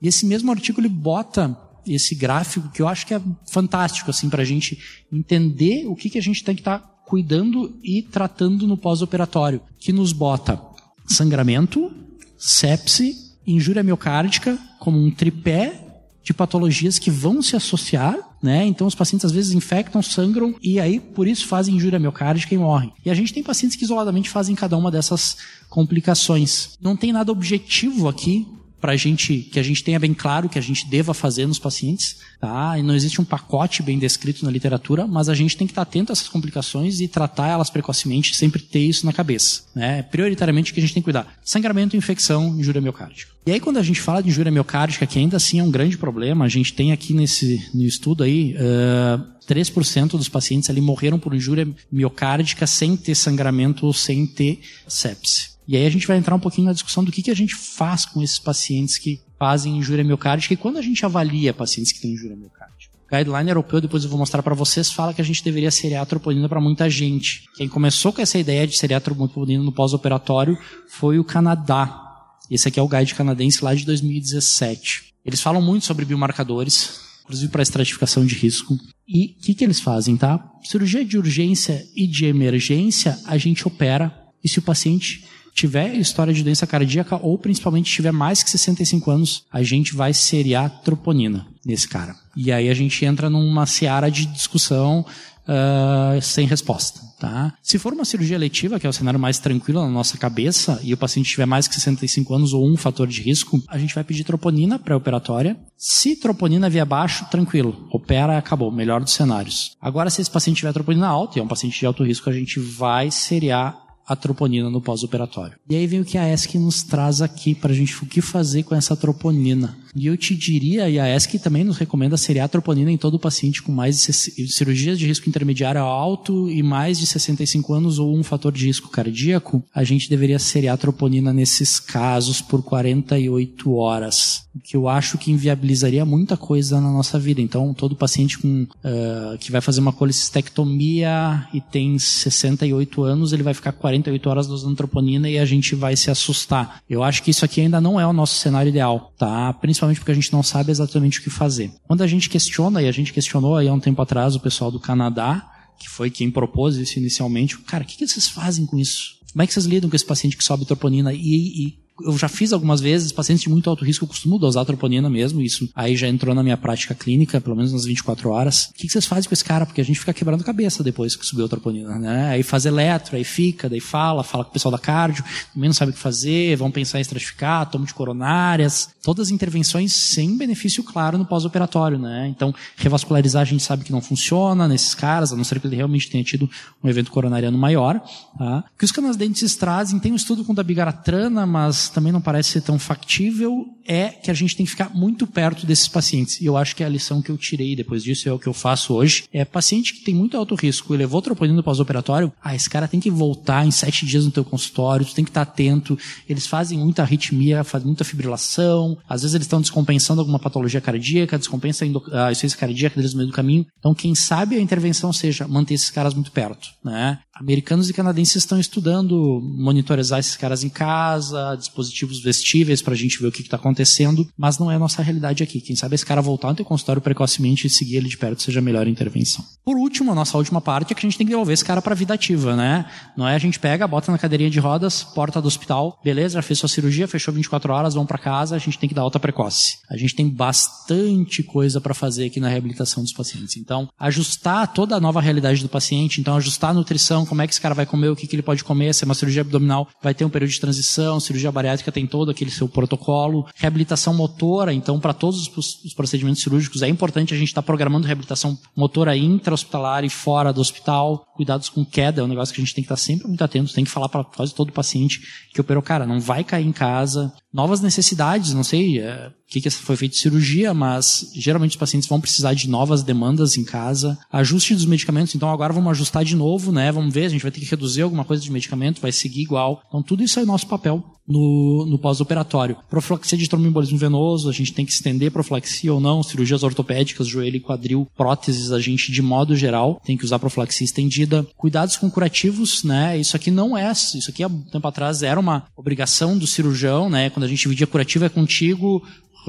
[0.00, 3.20] E esse mesmo artigo ele bota esse gráfico que eu acho que é
[3.50, 4.78] fantástico assim para a gente
[5.12, 9.60] entender o que, que a gente tem que estar tá cuidando e tratando no pós-operatório,
[9.78, 10.60] que nos bota
[11.06, 11.92] sangramento,
[12.36, 13.14] sepse,
[13.46, 15.82] injúria miocárdica como um tripé
[16.22, 18.66] de patologias que vão se associar, né?
[18.66, 22.58] Então os pacientes às vezes infectam, sangram e aí por isso fazem injúria miocárdica e
[22.58, 22.92] morrem.
[23.04, 25.36] E a gente tem pacientes que isoladamente fazem cada uma dessas
[25.68, 26.70] complicações.
[26.80, 28.44] Não tem nada objetivo aqui
[28.80, 32.18] para gente que a gente tenha bem claro que a gente deva fazer nos pacientes,
[32.40, 32.78] tá?
[32.78, 35.82] E não existe um pacote bem descrito na literatura, mas a gente tem que estar
[35.82, 40.02] atento a essas complicações e tratar elas precocemente, sempre ter isso na cabeça, né?
[40.02, 43.32] Prioritariamente o que a gente tem que cuidar: sangramento, infecção, injúria miocárdica.
[43.46, 45.96] E aí quando a gente fala de injúria miocárdica, que ainda assim é um grande
[45.96, 51.18] problema, a gente tem aqui nesse no estudo aí uh, 3% dos pacientes ali morreram
[51.18, 55.55] por injúria miocárdica sem ter sangramento ou sem ter sepse.
[55.68, 57.54] E aí a gente vai entrar um pouquinho na discussão do que, que a gente
[57.54, 62.00] faz com esses pacientes que fazem injúria miocárdica e quando a gente avalia pacientes que
[62.00, 62.94] têm injúria miocárdica.
[63.06, 66.04] O guideline europeu, depois eu vou mostrar para vocês, fala que a gente deveria seriar
[66.06, 67.44] troponina para muita gente.
[67.56, 70.58] Quem começou com essa ideia de seriar troponina no pós-operatório
[70.88, 72.02] foi o Canadá.
[72.50, 75.14] Esse aqui é o guide canadense lá de 2017.
[75.24, 78.76] Eles falam muito sobre biomarcadores, inclusive para estratificação de risco.
[79.06, 80.44] E o que, que eles fazem, tá?
[80.64, 85.24] Cirurgia de urgência e de emergência, a gente opera e se o paciente
[85.56, 90.12] tiver história de doença cardíaca ou principalmente tiver mais que 65 anos, a gente vai
[90.12, 92.14] seriar troponina nesse cara.
[92.36, 95.04] E aí a gente entra numa seara de discussão
[95.48, 97.00] uh, sem resposta.
[97.18, 97.54] Tá?
[97.62, 100.92] Se for uma cirurgia letiva, que é o cenário mais tranquilo na nossa cabeça, e
[100.92, 104.04] o paciente tiver mais que 65 anos ou um fator de risco, a gente vai
[104.04, 105.56] pedir troponina pré-operatória.
[105.78, 109.74] Se troponina vier abaixo, tranquilo, opera acabou, melhor dos cenários.
[109.80, 112.34] Agora, se esse paciente tiver troponina alta, e é um paciente de alto risco, a
[112.34, 115.58] gente vai seriar a troponina no pós-operatório.
[115.68, 118.20] E aí vem o que a ESC nos traz aqui para a gente o que
[118.20, 119.76] fazer com essa troponina.
[119.96, 123.62] E eu te diria, e a ESC também nos recomenda seriar troponina em todo paciente
[123.62, 128.22] com mais de cirurgias de risco intermediário alto e mais de 65 anos ou um
[128.22, 134.44] fator de risco cardíaco, a gente deveria seriar troponina nesses casos por 48 horas.
[134.62, 137.40] Que eu acho que inviabilizaria muita coisa na nossa vida.
[137.40, 143.42] Então, todo paciente com, uh, que vai fazer uma colecistectomia e tem 68 anos, ele
[143.42, 146.82] vai ficar 48 horas dosando troponina e a gente vai se assustar.
[146.88, 149.52] Eu acho que isso aqui ainda não é o nosso cenário ideal, tá?
[149.54, 151.70] Principalmente porque a gente não sabe exatamente o que fazer.
[151.86, 154.70] Quando a gente questiona, e a gente questionou aí há um tempo atrás o pessoal
[154.70, 158.78] do Canadá, que foi quem propôs isso inicialmente, cara, o que, que vocês fazem com
[158.78, 159.16] isso?
[159.32, 162.28] Como é que vocês lidam com esse paciente que sobe troponina e, e eu já
[162.28, 165.96] fiz algumas vezes, pacientes de muito alto risco, eu costumo dosar troponina mesmo, isso aí
[165.96, 168.70] já entrou na minha prática clínica, pelo menos nas 24 horas.
[168.70, 169.64] O que vocês fazem com esse cara?
[169.64, 172.30] Porque a gente fica quebrando cabeça depois que subiu a troponina, né?
[172.30, 175.74] Aí faz eletro, aí fica, daí fala, fala com o pessoal da cardio, também não
[175.74, 180.36] sabe o que fazer, vão pensar em estratificar, tomo de coronárias, todas as intervenções sem
[180.36, 182.28] benefício claro no pós-operatório, né?
[182.28, 185.76] Então, revascularizar a gente sabe que não funciona nesses caras, a não ser que ele
[185.76, 186.50] realmente tenha tido
[186.82, 188.00] um evento coronariano maior,
[188.38, 188.64] tá?
[188.74, 192.60] O que os canadenses trazem, tem um estudo com dabigatratrana, mas também não parece ser
[192.62, 196.40] tão factível, é que a gente tem que ficar muito perto desses pacientes.
[196.40, 198.46] E eu acho que é a lição que eu tirei depois disso, é o que
[198.46, 199.24] eu faço hoje.
[199.32, 203.00] É paciente que tem muito alto risco e levou troponina pós-operatório, ah, esse cara tem
[203.00, 205.98] que voltar em sete dias no teu consultório, tu tem que estar atento.
[206.28, 211.38] Eles fazem muita arritmia, fazem muita fibrilação, às vezes eles estão descompensando alguma patologia cardíaca,
[211.38, 213.66] descompensa a insuficiência cardíaca deles no meio do caminho.
[213.78, 217.18] Então, quem sabe a intervenção seja manter esses caras muito perto, né?
[217.38, 223.20] Americanos e canadenses estão estudando monitorizar esses caras em casa, dispositivos vestíveis para a gente
[223.20, 225.60] ver o que está acontecendo, mas não é a nossa realidade aqui.
[225.60, 228.60] Quem sabe esse cara voltar no teu consultório precocemente e seguir ele de perto seja
[228.60, 229.44] a melhor intervenção.
[229.64, 231.82] Por último, a nossa última parte é que a gente tem que devolver esse cara
[231.82, 232.86] para a vida ativa, né?
[233.16, 236.42] Não é a gente pega, bota na cadeirinha de rodas, porta do hospital, beleza, já
[236.42, 239.20] fez sua cirurgia, fechou 24 horas, vão para casa, a gente tem que dar alta
[239.20, 239.78] precoce.
[239.90, 243.56] A gente tem bastante coisa para fazer aqui na reabilitação dos pacientes.
[243.56, 247.52] Então, ajustar toda a nova realidade do paciente, então ajustar a nutrição, como é que
[247.52, 249.88] esse cara vai comer, o que, que ele pode comer, se é uma cirurgia abdominal,
[250.02, 254.72] vai ter um período de transição, cirurgia bariátrica tem todo aquele seu protocolo, reabilitação motora,
[254.72, 255.50] então para todos
[255.84, 260.52] os procedimentos cirúrgicos é importante a gente estar tá programando reabilitação motora intra-hospitalar e fora
[260.52, 263.02] do hospital, cuidados com queda, é um negócio que a gente tem que estar tá
[263.02, 265.20] sempre muito atento, tem que falar para quase todo paciente
[265.52, 269.70] que operou, cara, não vai cair em casa, novas necessidades, não sei, é, que, que
[269.70, 274.74] foi feita cirurgia, mas geralmente os pacientes vão precisar de novas demandas em casa, ajuste
[274.74, 276.90] dos medicamentos, então agora vamos ajustar de novo, né?
[276.90, 279.82] Vamos ver, a gente vai ter que reduzir alguma coisa de medicamento, vai seguir igual.
[279.88, 282.76] Então tudo isso é nosso papel no, no pós-operatório.
[282.88, 287.56] Profilaxia de tromboembolismo venoso, a gente tem que estender profilaxia ou não, cirurgias ortopédicas, joelho
[287.56, 291.46] e quadril, próteses, a gente de modo geral tem que usar profilaxia estendida.
[291.56, 293.18] Cuidados com curativos, né?
[293.18, 297.10] Isso aqui não é, isso aqui há um tempo atrás era uma obrigação do cirurgião,
[297.10, 297.30] né?
[297.30, 299.02] Quando a gente dividia curativo é contigo,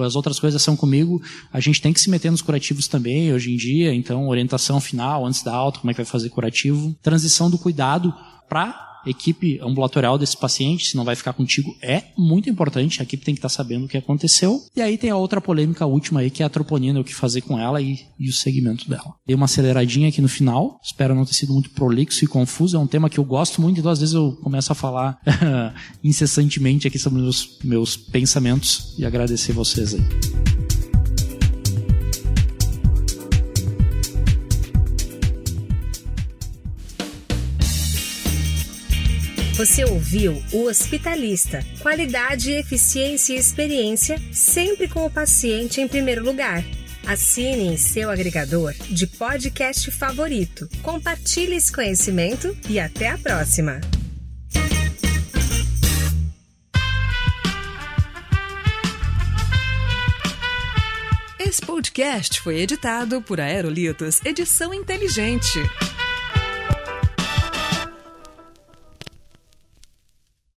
[0.04, 1.22] as outras coisas são comigo.
[1.52, 5.26] A gente tem que se meter nos curativos também hoje em dia, então orientação final
[5.26, 8.14] antes da alta, como é que vai fazer curativo, transição do cuidado
[8.48, 13.00] para equipe ambulatorial desse paciente, se não vai ficar contigo, é muito importante.
[13.00, 14.62] A equipe tem que estar sabendo o que aconteceu.
[14.76, 17.42] E aí tem a outra polêmica última aí, que é a troponina, o que fazer
[17.42, 19.14] com ela e, e o segmento dela.
[19.26, 22.78] Dei uma aceleradinha aqui no final, espero não ter sido muito prolixo e confuso.
[22.78, 25.20] É um tema que eu gosto muito, então às vezes eu começo a falar
[26.04, 30.67] incessantemente aqui sobre meus, meus pensamentos e agradecer vocês aí.
[39.58, 41.66] Você ouviu o Hospitalista.
[41.80, 46.64] Qualidade, eficiência e experiência, sempre com o paciente em primeiro lugar.
[47.08, 50.70] Assine em seu agregador de podcast favorito.
[50.84, 53.82] Compartilhe esse conhecimento e até a próxima.
[61.40, 65.58] Esse podcast foi editado por Aerolitos Edição Inteligente.